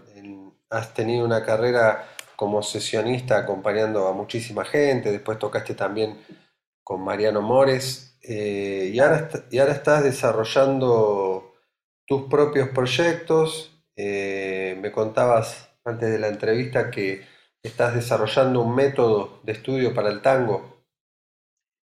has 0.70 0.94
tenido 0.94 1.24
una 1.24 1.44
carrera 1.44 2.06
como 2.36 2.62
sesionista 2.62 3.38
acompañando 3.38 4.06
a 4.06 4.12
muchísima 4.12 4.64
gente, 4.64 5.10
después 5.10 5.36
tocaste 5.40 5.74
también 5.74 6.16
con 6.84 7.02
Mariano 7.02 7.42
Mores 7.42 8.16
eh, 8.22 8.88
y, 8.94 9.00
ahora, 9.00 9.28
y 9.50 9.58
ahora 9.58 9.72
estás 9.72 10.04
desarrollando 10.04 11.54
tus 12.06 12.22
propios 12.30 12.68
proyectos. 12.68 13.82
me 13.96 14.92
contabas 14.94 15.70
antes 15.84 16.08
de 16.08 16.20
la 16.20 16.28
entrevista 16.28 16.88
que 16.88 17.31
estás 17.62 17.94
desarrollando 17.94 18.60
un 18.62 18.74
método 18.74 19.40
de 19.44 19.52
estudio 19.52 19.94
para 19.94 20.10
el 20.10 20.20
tango. 20.20 20.84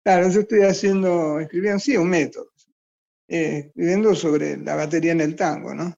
Claro, 0.05 0.29
yo 0.29 0.41
estoy 0.41 0.63
haciendo, 0.63 1.41
escribiendo, 1.41 1.81
sí, 1.81 1.97
un 1.97 2.09
método, 2.09 2.51
eh, 3.29 3.65
escribiendo 3.67 4.15
sobre 4.15 4.57
la 4.57 4.77
batería 4.77 5.13
en 5.13 5.21
el 5.21 5.35
tango, 5.35 5.75
¿no? 5.75 5.93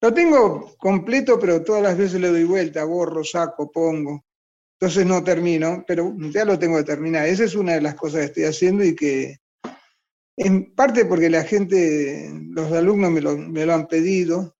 Lo 0.00 0.14
tengo 0.14 0.76
completo, 0.78 1.38
pero 1.38 1.62
todas 1.62 1.82
las 1.82 1.98
veces 1.98 2.20
le 2.20 2.28
doy 2.28 2.44
vuelta, 2.44 2.84
borro, 2.84 3.24
saco, 3.24 3.70
pongo. 3.70 4.24
Entonces 4.78 5.04
no 5.04 5.22
termino, 5.22 5.84
pero 5.86 6.14
ya 6.32 6.44
lo 6.44 6.58
tengo 6.58 6.78
que 6.78 6.84
terminar. 6.84 7.26
Esa 7.26 7.44
es 7.44 7.54
una 7.54 7.74
de 7.74 7.82
las 7.82 7.96
cosas 7.96 8.20
que 8.20 8.26
estoy 8.26 8.44
haciendo 8.44 8.84
y 8.84 8.94
que, 8.94 9.40
en 10.36 10.74
parte 10.74 11.04
porque 11.04 11.28
la 11.28 11.42
gente, 11.42 12.32
los 12.48 12.72
alumnos 12.72 13.10
me 13.10 13.20
lo, 13.20 13.36
me 13.36 13.66
lo 13.66 13.74
han 13.74 13.88
pedido, 13.88 14.56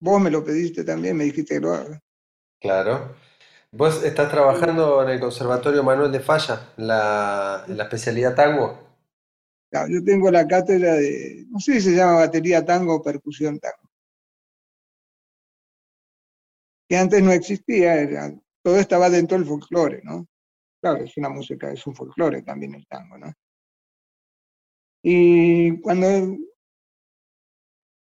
vos 0.00 0.20
me 0.20 0.30
lo 0.30 0.42
pediste 0.42 0.82
también, 0.82 1.16
me 1.16 1.24
dijiste 1.24 1.54
que 1.54 1.60
lo 1.60 1.74
haga. 1.74 2.03
Claro. 2.64 3.14
¿Vos 3.72 4.02
estás 4.04 4.30
trabajando 4.30 5.02
en 5.02 5.10
el 5.10 5.20
Conservatorio 5.20 5.82
Manuel 5.82 6.10
de 6.10 6.20
Falla, 6.20 6.72
en 6.78 6.86
la, 6.86 7.66
especialidad 7.68 8.34
tango? 8.34 8.78
Claro, 9.70 9.88
yo 9.90 10.02
tengo 10.02 10.30
la 10.30 10.46
cátedra 10.46 10.94
de, 10.94 11.44
no 11.50 11.60
sé 11.60 11.74
si 11.74 11.90
se 11.90 11.96
llama 11.96 12.20
batería 12.20 12.64
tango 12.64 12.94
o 12.94 13.02
percusión 13.02 13.60
tango. 13.60 13.90
Que 16.88 16.96
antes 16.96 17.22
no 17.22 17.32
existía, 17.32 18.34
todo 18.62 18.78
estaba 18.78 19.10
dentro 19.10 19.36
del 19.36 19.46
folclore, 19.46 20.00
¿no? 20.02 20.26
Claro, 20.80 21.04
es 21.04 21.14
una 21.18 21.28
música, 21.28 21.70
es 21.70 21.86
un 21.86 21.94
folclore 21.94 22.40
también 22.40 22.74
el 22.76 22.86
tango, 22.86 23.18
¿no? 23.18 23.30
Y 25.02 25.82
cuando, 25.82 26.06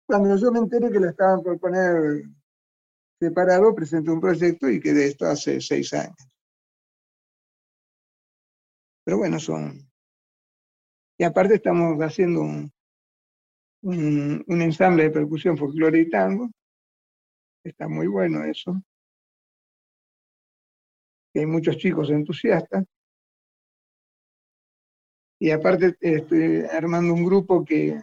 cuando 0.05 0.37
yo 0.37 0.51
me 0.51 0.59
enteré 0.59 0.91
que 0.91 0.99
le 0.99 1.07
estaban 1.07 1.41
por 1.41 1.59
poner 1.59 2.25
separado, 3.27 3.73
presenté 3.73 4.11
un 4.11 4.21
proyecto 4.21 4.69
y 4.69 4.79
quedé 4.79 5.07
esto 5.07 5.25
hace 5.25 5.59
seis 5.61 5.93
años. 5.93 6.15
Pero 9.03 9.17
bueno, 9.17 9.39
son... 9.39 9.89
Y 11.17 11.23
aparte 11.23 11.55
estamos 11.55 11.97
haciendo 12.01 12.41
un, 12.41 12.71
un, 13.83 14.61
ensamble 14.61 15.03
de 15.03 15.11
percusión 15.11 15.57
folclore 15.57 16.01
y 16.01 16.09
tango. 16.09 16.49
Está 17.63 17.87
muy 17.87 18.07
bueno 18.07 18.43
eso. 18.43 18.81
hay 21.33 21.45
muchos 21.45 21.77
chicos 21.77 22.09
entusiastas. 22.09 22.85
Y 25.39 25.51
aparte 25.51 25.95
estoy 25.99 26.63
armando 26.71 27.13
un 27.13 27.25
grupo 27.25 27.63
que 27.63 28.01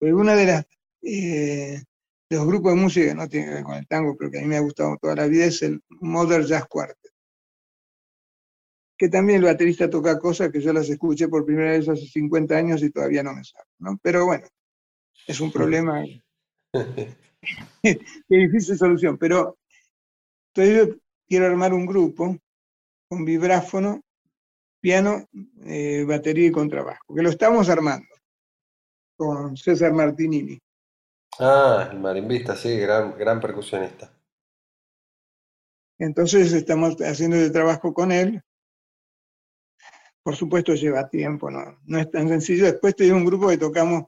una 0.00 0.34
de 0.34 0.46
las 0.46 0.66
eh, 1.02 1.82
los 2.30 2.46
grupos 2.46 2.74
de 2.74 2.80
música 2.80 3.06
que 3.06 3.14
no 3.14 3.28
tienen 3.28 3.48
que 3.48 3.54
ver 3.56 3.64
con 3.64 3.74
el 3.74 3.86
tango, 3.88 4.16
pero 4.16 4.30
que 4.30 4.38
a 4.38 4.42
mí 4.42 4.46
me 4.46 4.56
ha 4.56 4.60
gustado 4.60 4.96
toda 4.98 5.16
la 5.16 5.26
vida, 5.26 5.46
es 5.46 5.62
el 5.62 5.82
Modern 5.88 6.46
Jazz 6.46 6.66
Quartet. 6.66 6.96
Que 8.96 9.08
también 9.08 9.40
el 9.40 9.46
baterista 9.46 9.90
toca 9.90 10.18
cosas 10.18 10.52
que 10.52 10.60
yo 10.60 10.72
las 10.72 10.88
escuché 10.88 11.26
por 11.26 11.44
primera 11.44 11.72
vez 11.72 11.88
hace 11.88 12.06
50 12.06 12.56
años 12.56 12.82
y 12.82 12.90
todavía 12.90 13.22
no 13.22 13.34
me 13.34 13.42
saben, 13.42 13.66
¿no? 13.78 13.98
Pero 14.02 14.26
bueno, 14.26 14.46
es 15.26 15.40
un 15.40 15.50
problema 15.50 16.04
de 17.82 17.98
difícil 18.28 18.78
solución. 18.78 19.18
Pero 19.18 19.58
entonces 20.54 20.88
yo 20.88 20.96
quiero 21.26 21.46
armar 21.46 21.74
un 21.74 21.86
grupo 21.86 22.36
con 23.08 23.24
vibráfono, 23.24 24.02
piano, 24.80 25.26
eh, 25.64 26.04
batería 26.06 26.46
y 26.46 26.52
contrabajo, 26.52 27.14
que 27.14 27.22
lo 27.22 27.30
estamos 27.30 27.68
armando 27.68 28.06
con 29.16 29.56
César 29.56 29.92
Martinini. 29.92 30.60
Ah, 31.42 31.88
el 31.90 31.98
marimbista, 31.98 32.54
sí, 32.54 32.76
gran, 32.76 33.16
gran 33.16 33.40
percusionista. 33.40 34.12
Entonces 35.98 36.52
estamos 36.52 36.96
haciendo 37.00 37.36
el 37.36 37.50
trabajo 37.50 37.94
con 37.94 38.12
él. 38.12 38.42
Por 40.22 40.36
supuesto 40.36 40.74
lleva 40.74 41.08
tiempo, 41.08 41.50
no, 41.50 41.78
no 41.86 41.98
es 41.98 42.10
tan 42.10 42.28
sencillo. 42.28 42.66
Después 42.66 42.94
tengo 42.94 43.16
un 43.16 43.24
grupo 43.24 43.48
que 43.48 43.56
tocamos 43.56 44.04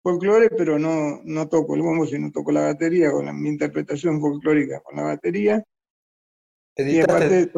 folclore, 0.00 0.48
pero 0.50 0.78
no, 0.78 1.20
no 1.24 1.48
toco 1.48 1.74
el 1.74 1.82
bombo, 1.82 2.06
sino 2.06 2.30
toco 2.30 2.52
la 2.52 2.62
batería, 2.62 3.10
con 3.10 3.26
la, 3.26 3.32
mi 3.32 3.48
interpretación 3.48 4.20
folclórica 4.20 4.80
con 4.80 4.94
la 4.94 5.02
batería. 5.02 5.64
Editaste, 6.76 7.50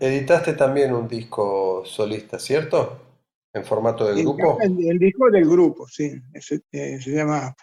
editaste 0.00 0.52
también 0.52 0.92
un 0.92 1.08
disco 1.08 1.82
solista, 1.86 2.38
¿cierto? 2.38 3.00
En 3.54 3.64
formato 3.64 4.04
de 4.04 4.22
grupo. 4.22 4.58
El, 4.60 4.98
disco 4.98 5.30
del 5.30 5.48
grupo, 5.48 5.88
sí. 5.88 6.12
Eh, 6.72 7.00
se 7.00 7.10
llama 7.10 7.56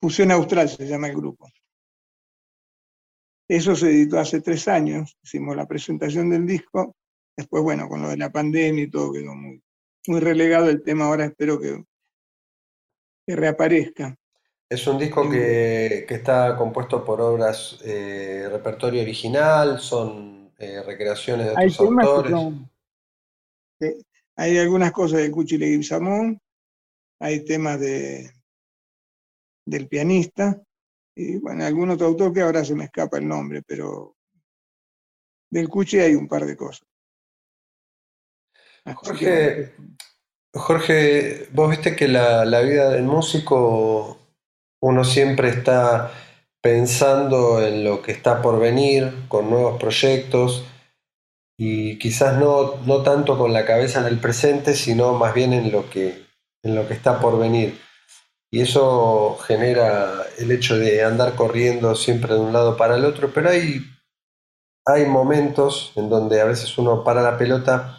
Fusión 0.00 0.30
Austral, 0.30 0.68
se 0.68 0.86
llama 0.86 1.08
el 1.08 1.16
grupo. 1.16 1.50
Eso 3.48 3.74
se 3.74 3.90
editó 3.90 4.18
hace 4.18 4.40
tres 4.40 4.68
años. 4.68 5.16
Hicimos 5.22 5.56
la 5.56 5.66
presentación 5.66 6.30
del 6.30 6.46
disco. 6.46 6.94
Después, 7.36 7.62
bueno, 7.62 7.88
con 7.88 8.02
lo 8.02 8.08
de 8.08 8.16
la 8.16 8.30
pandemia 8.30 8.84
y 8.84 8.90
todo 8.90 9.12
quedó 9.12 9.34
muy, 9.34 9.62
muy 10.06 10.20
relegado 10.20 10.68
el 10.68 10.82
tema. 10.82 11.06
Ahora 11.06 11.24
espero 11.24 11.58
que, 11.58 11.82
que 13.26 13.36
reaparezca. 13.36 14.16
Es 14.68 14.86
un 14.86 14.98
disco 14.98 15.28
que, 15.30 16.04
está 16.08 16.54
compuesto 16.56 17.02
por 17.02 17.22
obras, 17.22 17.78
eh, 17.84 18.48
repertorio 18.50 19.00
original, 19.00 19.80
son 19.80 20.52
eh, 20.58 20.82
recreaciones 20.82 21.46
de 21.46 21.54
hay 21.56 21.68
otros 21.68 22.26
autores. 22.28 24.04
hay 24.36 24.58
algunas 24.58 24.92
cosas 24.92 25.20
de 25.20 25.30
Cuchi 25.30 25.56
Leguizamón, 25.56 26.38
hay 27.18 27.46
temas 27.46 27.80
de, 27.80 28.30
del 29.68 29.88
pianista, 29.88 30.62
y 31.14 31.38
bueno, 31.38 31.64
algún 31.64 31.90
otro 31.90 32.06
autor 32.06 32.32
que 32.32 32.42
ahora 32.42 32.64
se 32.64 32.74
me 32.74 32.84
escapa 32.84 33.18
el 33.18 33.26
nombre, 33.26 33.62
pero 33.66 34.16
del 35.50 35.68
Cuchi 35.68 35.98
hay 35.98 36.14
un 36.14 36.28
par 36.28 36.46
de 36.46 36.56
cosas. 36.56 36.86
Jorge, 38.94 39.74
Jorge, 40.54 41.48
vos 41.52 41.70
viste 41.70 41.94
que 41.94 42.08
la, 42.08 42.44
la 42.44 42.60
vida 42.60 42.90
del 42.90 43.02
músico, 43.02 44.18
uno 44.80 45.04
siempre 45.04 45.48
está 45.48 46.12
pensando 46.62 47.64
en 47.64 47.84
lo 47.84 48.00
que 48.02 48.12
está 48.12 48.40
por 48.40 48.58
venir, 48.58 49.26
con 49.28 49.50
nuevos 49.50 49.78
proyectos 49.78 50.64
y 51.58 51.98
quizás 51.98 52.38
no, 52.38 52.76
no 52.86 53.02
tanto 53.02 53.36
con 53.36 53.52
la 53.52 53.66
cabeza 53.66 54.00
en 54.00 54.06
el 54.06 54.20
presente, 54.20 54.74
sino 54.74 55.14
más 55.14 55.34
bien 55.34 55.52
en 55.52 55.72
lo 55.72 55.90
que, 55.90 56.24
en 56.62 56.74
lo 56.74 56.86
que 56.86 56.94
está 56.94 57.20
por 57.20 57.38
venir. 57.38 57.78
Y 58.50 58.62
eso 58.62 59.36
genera 59.46 60.24
el 60.38 60.50
hecho 60.50 60.78
de 60.78 61.04
andar 61.04 61.34
corriendo 61.34 61.94
siempre 61.94 62.34
de 62.34 62.40
un 62.40 62.52
lado 62.52 62.76
para 62.76 62.96
el 62.96 63.04
otro, 63.04 63.30
pero 63.32 63.50
hay, 63.50 63.82
hay 64.86 65.04
momentos 65.04 65.92
en 65.96 66.08
donde 66.08 66.40
a 66.40 66.46
veces 66.46 66.78
uno 66.78 67.04
para 67.04 67.20
la 67.20 67.36
pelota 67.36 67.98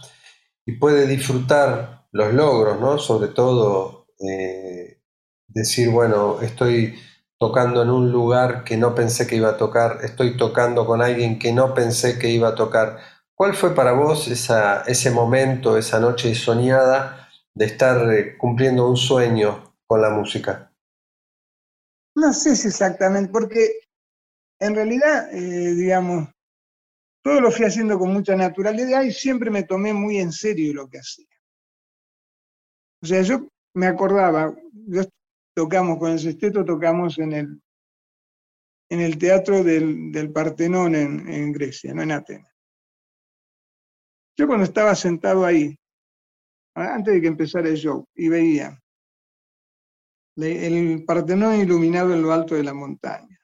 y 0.65 0.73
puede 0.73 1.05
disfrutar 1.05 2.07
los 2.11 2.33
logros, 2.33 2.79
¿no? 2.79 2.97
Sobre 2.97 3.27
todo 3.27 4.07
eh, 4.19 5.01
decir, 5.47 5.89
bueno, 5.91 6.41
estoy 6.41 6.97
tocando 7.37 7.83
en 7.83 7.89
un 7.89 8.11
lugar 8.11 8.63
que 8.63 8.75
no 8.75 8.95
pensé 8.95 9.27
que 9.27 9.35
iba 9.35 9.49
a 9.49 9.57
tocar, 9.57 9.99
estoy 10.03 10.35
tocando 10.35 10.85
con 10.85 11.01
alguien 11.01 11.39
que 11.39 11.53
no 11.53 11.73
pensé 11.73 12.19
que 12.19 12.29
iba 12.29 12.49
a 12.49 12.55
tocar. 12.55 12.97
¿Cuál 13.35 13.53
fue 13.53 13.73
para 13.75 13.93
vos 13.93 14.27
esa, 14.27 14.81
ese 14.81 15.11
momento, 15.11 15.77
esa 15.77 15.99
noche 15.99 16.33
soñada 16.35 17.29
de 17.53 17.65
estar 17.65 18.11
eh, 18.11 18.37
cumpliendo 18.37 18.89
un 18.89 18.97
sueño 18.97 19.68
con 19.89 20.01
la 20.01 20.11
música? 20.11 20.71
No 22.15 22.31
sé 22.31 22.55
si 22.55 22.67
exactamente, 22.67 23.31
porque 23.31 23.81
en 24.59 24.75
realidad, 24.75 25.33
eh, 25.33 25.73
digamos, 25.73 26.29
todo 27.23 27.41
lo 27.41 27.49
fui 27.49 27.65
haciendo 27.65 27.97
con 27.97 28.13
mucha 28.13 28.35
naturalidad 28.35 29.01
y 29.01 29.11
siempre 29.11 29.49
me 29.49 29.63
tomé 29.63 29.93
muy 29.93 30.19
en 30.19 30.31
serio 30.31 30.75
lo 30.75 30.87
que 30.87 30.99
hacía. 30.99 31.25
O 33.01 33.07
sea, 33.07 33.23
yo 33.23 33.47
me 33.73 33.87
acordaba, 33.87 34.55
yo 34.73 35.01
tocamos 35.55 35.97
con 35.97 36.11
el 36.11 36.19
sexteto, 36.19 36.63
tocamos 36.63 37.17
en 37.17 37.33
el, 37.33 37.61
en 38.91 38.99
el 38.99 39.17
teatro 39.17 39.63
del, 39.63 40.11
del 40.11 40.31
Partenón 40.31 40.93
en, 40.93 41.51
Grecia, 41.51 41.95
no 41.95 42.03
en 42.03 42.11
Atenas. 42.11 42.53
Yo 44.37 44.45
cuando 44.45 44.65
estaba 44.65 44.93
sentado 44.93 45.45
ahí, 45.45 45.75
antes 46.75 47.15
de 47.15 47.21
que 47.21 47.27
empezara 47.27 47.67
el 47.67 47.75
show, 47.75 48.05
y 48.13 48.29
veía 48.29 48.79
el 50.43 51.03
Partenón 51.05 51.59
iluminado 51.59 52.13
en 52.13 52.21
lo 52.21 52.31
alto 52.31 52.55
de 52.55 52.63
la 52.63 52.73
montaña. 52.73 53.39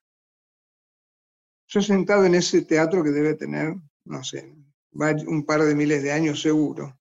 Yo 1.67 1.81
sentado 1.81 2.25
en 2.25 2.35
ese 2.35 2.61
teatro 2.61 3.03
que 3.03 3.09
debe 3.09 3.33
tener, 3.35 3.75
no 4.05 4.23
sé, 4.23 4.55
un 4.91 5.45
par 5.45 5.61
de 5.63 5.75
miles 5.75 6.03
de 6.03 6.11
años 6.11 6.41
seguro, 6.41 6.97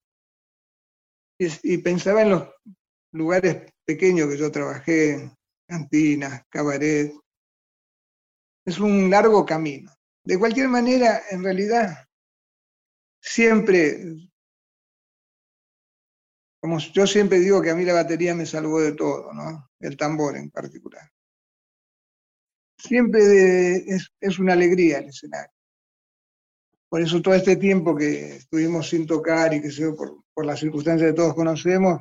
y 1.38 1.78
pensaba 1.78 2.22
en 2.22 2.30
los 2.30 2.49
lugares 3.12 3.72
pequeños 3.84 4.28
que 4.28 4.36
yo 4.36 4.51
trabajé, 4.51 5.30
cantinas, 5.66 6.42
cabaret. 6.49 7.12
Es 8.64 8.78
un 8.78 9.11
largo 9.11 9.45
camino. 9.45 9.92
De 10.24 10.38
cualquier 10.38 10.68
manera, 10.68 11.22
en 11.30 11.42
realidad, 11.42 12.07
siempre, 13.20 14.16
como 16.64 16.78
yo 16.78 17.06
siempre 17.06 17.40
digo 17.40 17.60
que 17.60 17.68
a 17.68 17.74
mí 17.74 17.84
la 17.84 17.92
batería 17.92 18.34
me 18.34 18.46
salvó 18.46 18.80
de 18.80 18.92
todo, 18.92 19.34
¿no? 19.34 19.68
El 19.80 19.98
tambor 19.98 20.34
en 20.34 20.50
particular. 20.50 21.06
Siempre 22.78 23.84
es, 23.86 24.10
es 24.18 24.38
una 24.38 24.54
alegría 24.54 24.96
el 24.96 25.10
escenario. 25.10 25.52
Por 26.88 27.02
eso 27.02 27.20
todo 27.20 27.34
este 27.34 27.56
tiempo 27.56 27.94
que 27.94 28.36
estuvimos 28.36 28.88
sin 28.88 29.06
tocar 29.06 29.52
y 29.52 29.60
que 29.60 29.70
se 29.70 29.92
por, 29.92 30.24
por 30.32 30.46
las 30.46 30.58
circunstancias 30.58 31.10
que 31.10 31.16
todos 31.16 31.34
conocemos, 31.34 32.00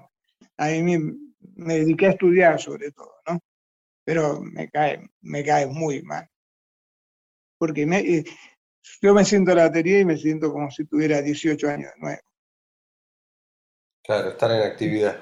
a 0.56 0.68
mí 0.70 0.98
me, 0.98 1.74
dediqué 1.74 2.08
a 2.08 2.12
estudiar 2.12 2.58
sobre 2.58 2.90
todo, 2.92 3.16
¿no? 3.28 3.42
Pero 4.06 4.40
me 4.40 4.70
cae, 4.70 5.10
me 5.24 5.44
cae 5.44 5.68
muy 5.68 6.04
mal. 6.04 6.26
Porque 7.58 7.82
eh, 7.82 8.24
yo 9.02 9.14
me 9.14 9.26
siento 9.26 9.54
la 9.54 9.64
batería 9.64 10.00
y 10.00 10.06
me 10.06 10.16
siento 10.16 10.54
como 10.54 10.72
si 10.72 10.86
tuviera 10.86 11.22
18 11.22 11.68
años 11.68 11.92
de 11.96 12.00
nuevo. 12.00 12.33
Claro, 14.04 14.30
estar 14.32 14.52
en 14.52 14.64
actividad. 14.64 15.18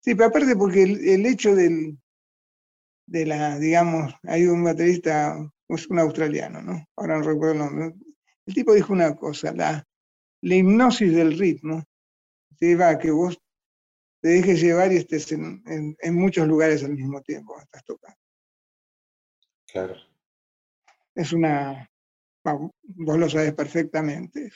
Sí, 0.00 0.14
pero 0.14 0.28
aparte 0.28 0.56
porque 0.56 0.82
el, 0.82 1.26
hecho 1.26 1.54
del, 1.54 1.98
de 3.06 3.26
la, 3.26 3.58
digamos, 3.58 4.14
hay 4.24 4.46
un 4.46 4.64
baterista, 4.64 5.36
es 5.68 5.86
un 5.88 5.98
australiano, 5.98 6.62
¿no? 6.62 6.86
Ahora 6.96 7.18
no 7.18 7.24
recuerdo 7.24 7.52
el 7.52 7.58
nombre. 7.58 7.94
El 8.46 8.54
tipo 8.54 8.74
dijo 8.74 8.92
una 8.92 9.14
cosa, 9.16 9.52
la, 9.52 9.86
la 10.42 10.54
hipnosis 10.54 11.14
del 11.14 11.38
ritmo 11.38 11.84
te 12.58 12.76
va 12.76 12.90
a 12.90 12.98
que 12.98 13.10
vos 13.10 13.38
te 14.20 14.28
dejes 14.28 14.60
llevar 14.60 14.92
y 14.92 14.96
estés 14.96 15.32
en, 15.32 15.94
muchos 16.12 16.46
lugares 16.46 16.84
al 16.84 16.94
mismo 16.94 17.22
tiempo, 17.22 17.58
estás 17.58 17.84
tocando. 17.84 18.18
Claro. 19.66 19.96
Es 21.14 21.32
una, 21.32 21.90
vos 22.44 23.18
lo 23.18 23.28
sabes 23.30 23.54
perfectamente, 23.54 24.50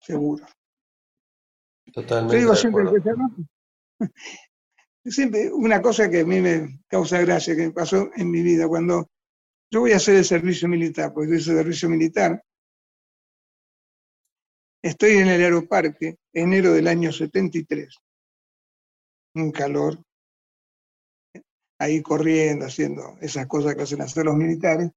seguro. 0.00 0.46
Totalmente. 1.92 2.34
Yo 2.34 2.40
digo 2.40 2.56
siempre 2.56 2.84
siempre 5.04 5.52
una 5.52 5.80
cosa 5.80 6.08
que 6.08 6.20
a 6.20 6.24
mí 6.24 6.40
me 6.40 6.80
causa 6.88 7.20
gracia, 7.20 7.56
que 7.56 7.66
me 7.66 7.72
pasó 7.72 8.10
en 8.14 8.30
mi 8.30 8.42
vida, 8.42 8.68
cuando 8.68 9.08
yo 9.72 9.80
voy 9.80 9.92
a 9.92 9.96
hacer 9.96 10.16
el 10.16 10.24
servicio 10.24 10.68
militar, 10.68 11.12
porque 11.12 11.30
yo 11.30 11.36
hice 11.36 11.54
servicio 11.54 11.88
militar, 11.88 12.42
estoy 14.82 15.12
en 15.18 15.28
el 15.28 15.42
aeroparque, 15.42 16.16
enero 16.32 16.72
del 16.72 16.88
año 16.88 17.12
73 17.12 17.94
un 19.34 19.52
calor, 19.52 20.02
ahí 21.78 22.02
corriendo, 22.02 22.66
haciendo 22.66 23.16
esas 23.20 23.46
cosas 23.46 23.74
que 23.74 23.82
hacen 23.82 24.02
hacer 24.02 24.24
los 24.24 24.36
militares, 24.36 24.90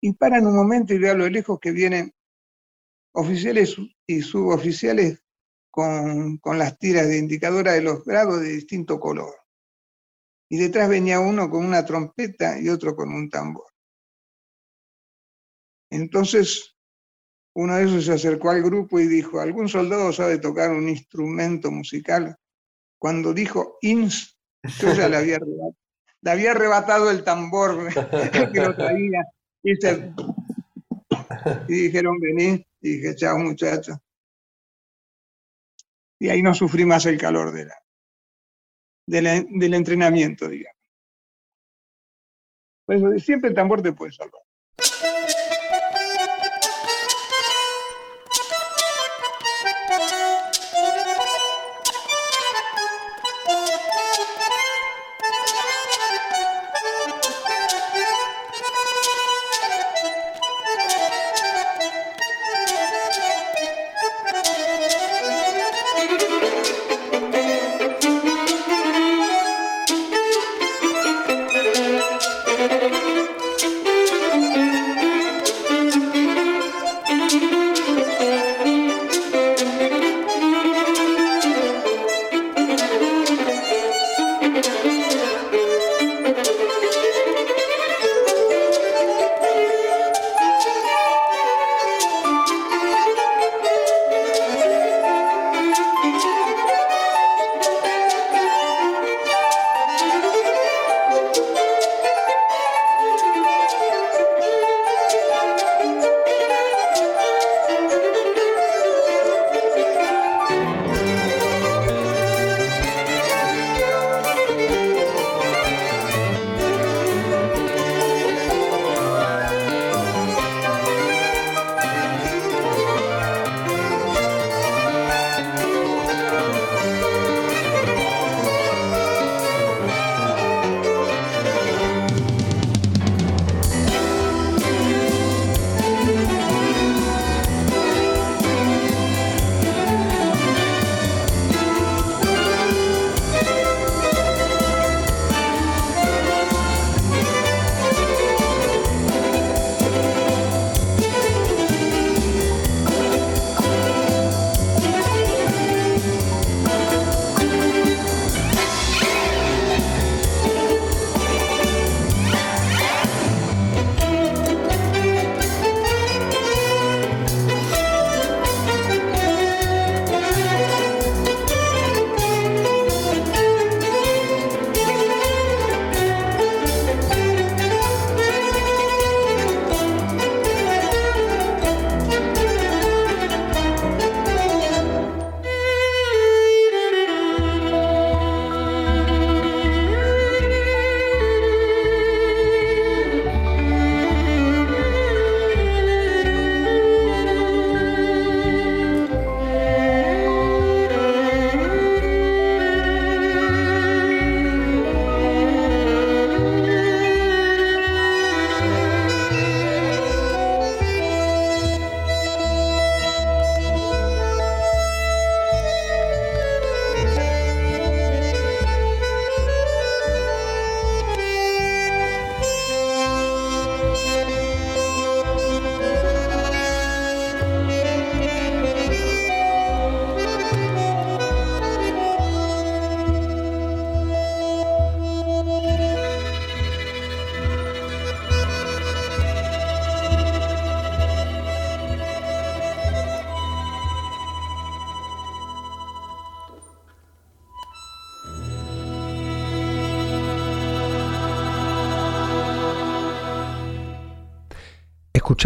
y 0.00 0.12
paran 0.12 0.46
un 0.46 0.54
momento 0.54 0.94
y 0.94 0.98
veo 0.98 1.12
a 1.12 1.16
lo 1.16 1.28
lejos 1.28 1.58
que 1.58 1.72
vienen 1.72 2.12
oficiales 3.12 3.76
y 4.06 4.20
suboficiales 4.20 5.22
con, 5.76 6.38
con 6.38 6.58
las 6.58 6.78
tiras 6.78 7.06
de 7.06 7.18
indicadora 7.18 7.74
de 7.74 7.82
los 7.82 8.02
grados 8.02 8.40
de 8.40 8.48
distinto 8.48 8.98
color. 8.98 9.34
Y 10.48 10.56
detrás 10.56 10.88
venía 10.88 11.20
uno 11.20 11.50
con 11.50 11.66
una 11.66 11.84
trompeta 11.84 12.58
y 12.58 12.70
otro 12.70 12.96
con 12.96 13.12
un 13.12 13.28
tambor. 13.28 13.66
Entonces, 15.90 16.78
uno 17.54 17.76
de 17.76 17.84
esos 17.84 18.06
se 18.06 18.14
acercó 18.14 18.48
al 18.48 18.62
grupo 18.62 18.98
y 18.98 19.06
dijo, 19.06 19.38
¿algún 19.38 19.68
soldado 19.68 20.14
sabe 20.14 20.38
tocar 20.38 20.70
un 20.70 20.88
instrumento 20.88 21.70
musical? 21.70 22.38
cuando 22.98 23.32
dijo 23.32 23.78
ins, 23.82 24.36
yo 24.80 24.92
ya 24.94 25.08
le 25.08 25.16
había 25.16 25.36
arrebatado, 25.36 25.76
le 26.22 26.30
había 26.30 26.50
arrebatado 26.52 27.10
el 27.10 27.24
tambor 27.24 27.88
que 28.52 28.60
lo 28.60 28.74
traía. 28.74 29.22
Y, 29.62 29.74
dijeron, 31.72 32.18
vení, 32.18 32.66
y 32.80 32.96
dije, 32.96 33.14
chao 33.16 33.38
muchacho. 33.38 34.00
Y 36.18 36.28
ahí 36.30 36.42
no 36.42 36.54
sufrí 36.54 36.84
más 36.84 37.06
el 37.06 37.18
calor 37.18 37.52
del 39.06 39.74
entrenamiento, 39.74 40.48
digamos. 40.48 40.76
Por 42.86 42.96
eso 42.96 43.18
siempre 43.18 43.50
el 43.50 43.56
tambor 43.56 43.82
te 43.82 43.92
puede 43.92 44.12
salvar. 44.12 44.45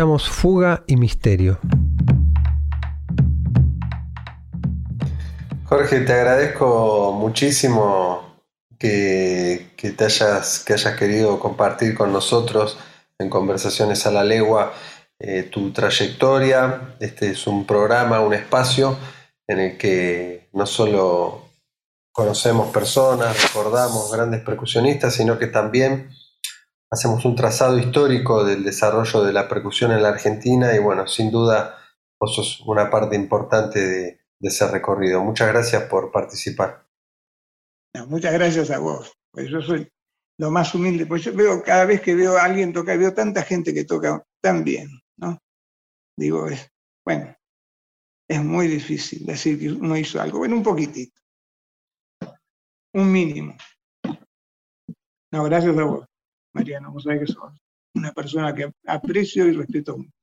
Fuga 0.00 0.82
y 0.86 0.96
Misterio. 0.96 1.58
Jorge, 5.66 6.00
te 6.00 6.12
agradezco 6.14 7.12
muchísimo 7.12 8.40
que, 8.78 9.66
te 9.76 10.04
hayas, 10.04 10.60
que 10.60 10.72
hayas 10.72 10.96
querido 10.96 11.38
compartir 11.38 11.94
con 11.94 12.14
nosotros 12.14 12.78
en 13.18 13.28
Conversaciones 13.28 14.06
a 14.06 14.10
la 14.10 14.24
Legua 14.24 14.72
eh, 15.18 15.42
tu 15.42 15.70
trayectoria. 15.70 16.96
Este 16.98 17.32
es 17.32 17.46
un 17.46 17.66
programa, 17.66 18.20
un 18.20 18.32
espacio 18.32 18.96
en 19.46 19.60
el 19.60 19.76
que 19.76 20.48
no 20.54 20.64
solo 20.64 21.44
conocemos 22.10 22.72
personas, 22.72 23.36
recordamos 23.42 24.10
grandes 24.10 24.40
percusionistas, 24.40 25.14
sino 25.14 25.38
que 25.38 25.46
también 25.46 26.10
hacemos 26.90 27.24
un 27.24 27.36
trazado 27.36 27.78
histórico 27.78 28.44
del 28.44 28.64
desarrollo 28.64 29.22
de 29.22 29.32
la 29.32 29.48
percusión 29.48 29.92
en 29.92 30.02
la 30.02 30.08
Argentina 30.08 30.74
y 30.74 30.80
bueno, 30.80 31.06
sin 31.06 31.30
duda 31.30 31.78
vos 32.20 32.34
sos 32.34 32.60
una 32.66 32.90
parte 32.90 33.16
importante 33.16 33.80
de, 33.80 34.20
ese 34.40 34.66
recorrido. 34.68 35.22
Muchas 35.22 35.48
gracias 35.48 35.84
por 35.84 36.10
participar. 36.10 36.86
muchas 38.08 38.32
gracias 38.32 38.70
a 38.70 38.78
vos. 38.78 39.12
Pues 39.30 39.48
yo 39.48 39.60
soy 39.60 39.88
lo 40.38 40.50
más 40.50 40.74
humilde, 40.74 41.04
pues 41.06 41.22
yo 41.22 41.34
veo 41.34 41.62
cada 41.62 41.84
vez 41.84 42.00
que 42.00 42.14
veo 42.14 42.38
a 42.38 42.44
alguien 42.44 42.72
tocar, 42.72 42.98
veo 42.98 43.12
tanta 43.12 43.42
gente 43.42 43.74
que 43.74 43.84
toca 43.84 44.24
tan 44.40 44.64
bien, 44.64 44.88
¿no? 45.18 45.38
Digo, 46.16 46.48
es, 46.48 46.70
bueno, 47.04 47.36
es 48.26 48.42
muy 48.42 48.66
difícil 48.66 49.26
decir 49.26 49.60
que 49.60 49.70
uno 49.70 49.96
hizo 49.98 50.18
algo, 50.18 50.38
bueno, 50.38 50.56
un 50.56 50.62
poquitito, 50.62 51.20
un 52.94 53.12
mínimo. 53.12 53.54
No, 55.30 55.44
gracias 55.44 55.76
a 55.76 55.84
vos. 55.84 56.09
Mariano, 56.52 56.92
sabés 57.00 57.34
que 57.34 57.34
una 57.94 58.12
persona 58.12 58.54
que 58.54 58.72
aprecio 58.86 59.46
y 59.46 59.52
respeto 59.52 59.96
mucho. 59.96 60.19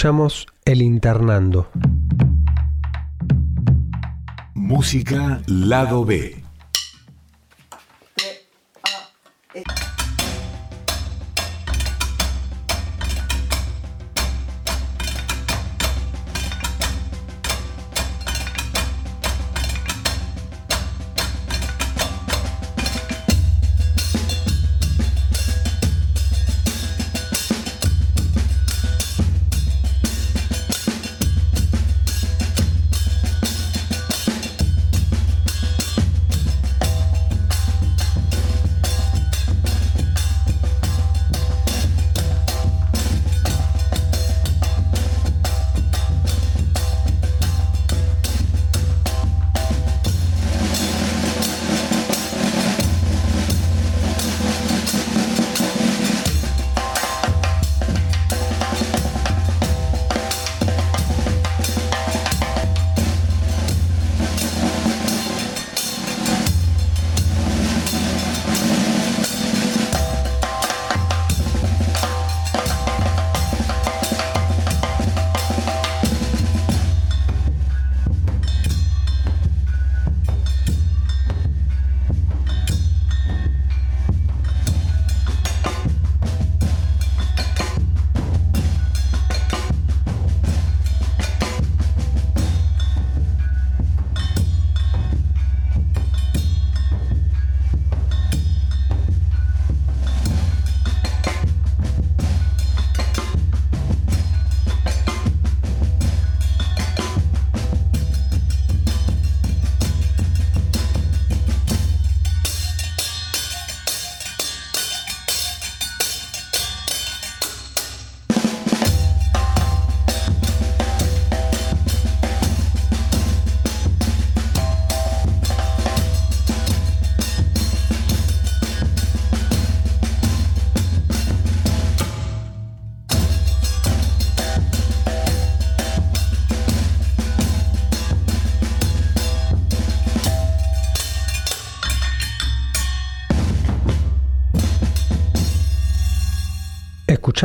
Escuchamos 0.00 0.46
El 0.64 0.80
Internando. 0.80 1.68
Música 4.54 5.42
Lado 5.46 6.06
B. 6.06 6.39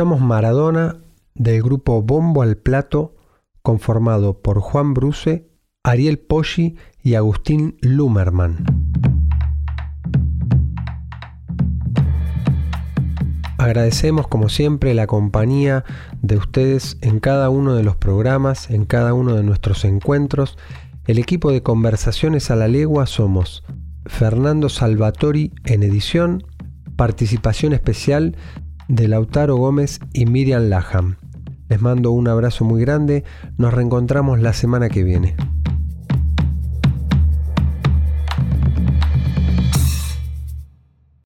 Maradona 0.04 0.98
del 1.34 1.62
grupo 1.62 2.02
Bombo 2.02 2.42
al 2.42 2.58
Plato, 2.58 3.14
conformado 3.62 4.42
por 4.42 4.60
Juan 4.60 4.92
Bruce, 4.92 5.48
Ariel 5.84 6.18
Poggi 6.18 6.76
y 7.02 7.14
Agustín 7.14 7.78
Lumerman. 7.80 8.62
Agradecemos 13.56 14.28
como 14.28 14.50
siempre 14.50 14.92
la 14.92 15.06
compañía 15.06 15.84
de 16.20 16.36
ustedes 16.36 16.98
en 17.00 17.18
cada 17.18 17.48
uno 17.48 17.74
de 17.74 17.82
los 17.82 17.96
programas, 17.96 18.70
en 18.70 18.84
cada 18.84 19.14
uno 19.14 19.34
de 19.34 19.44
nuestros 19.44 19.86
encuentros. 19.86 20.58
El 21.06 21.18
equipo 21.18 21.50
de 21.50 21.62
conversaciones 21.62 22.50
a 22.50 22.56
la 22.56 22.68
legua 22.68 23.06
somos 23.06 23.64
Fernando 24.04 24.68
Salvatori 24.68 25.54
en 25.64 25.82
edición, 25.82 26.44
participación 26.96 27.72
especial 27.72 28.36
de 28.88 29.08
Lautaro 29.08 29.56
Gómez 29.56 30.00
y 30.12 30.26
Miriam 30.26 30.68
Laham. 30.68 31.16
Les 31.68 31.80
mando 31.80 32.12
un 32.12 32.28
abrazo 32.28 32.64
muy 32.64 32.80
grande, 32.80 33.24
nos 33.58 33.74
reencontramos 33.74 34.40
la 34.40 34.52
semana 34.52 34.88
que 34.88 35.02
viene. 35.02 35.36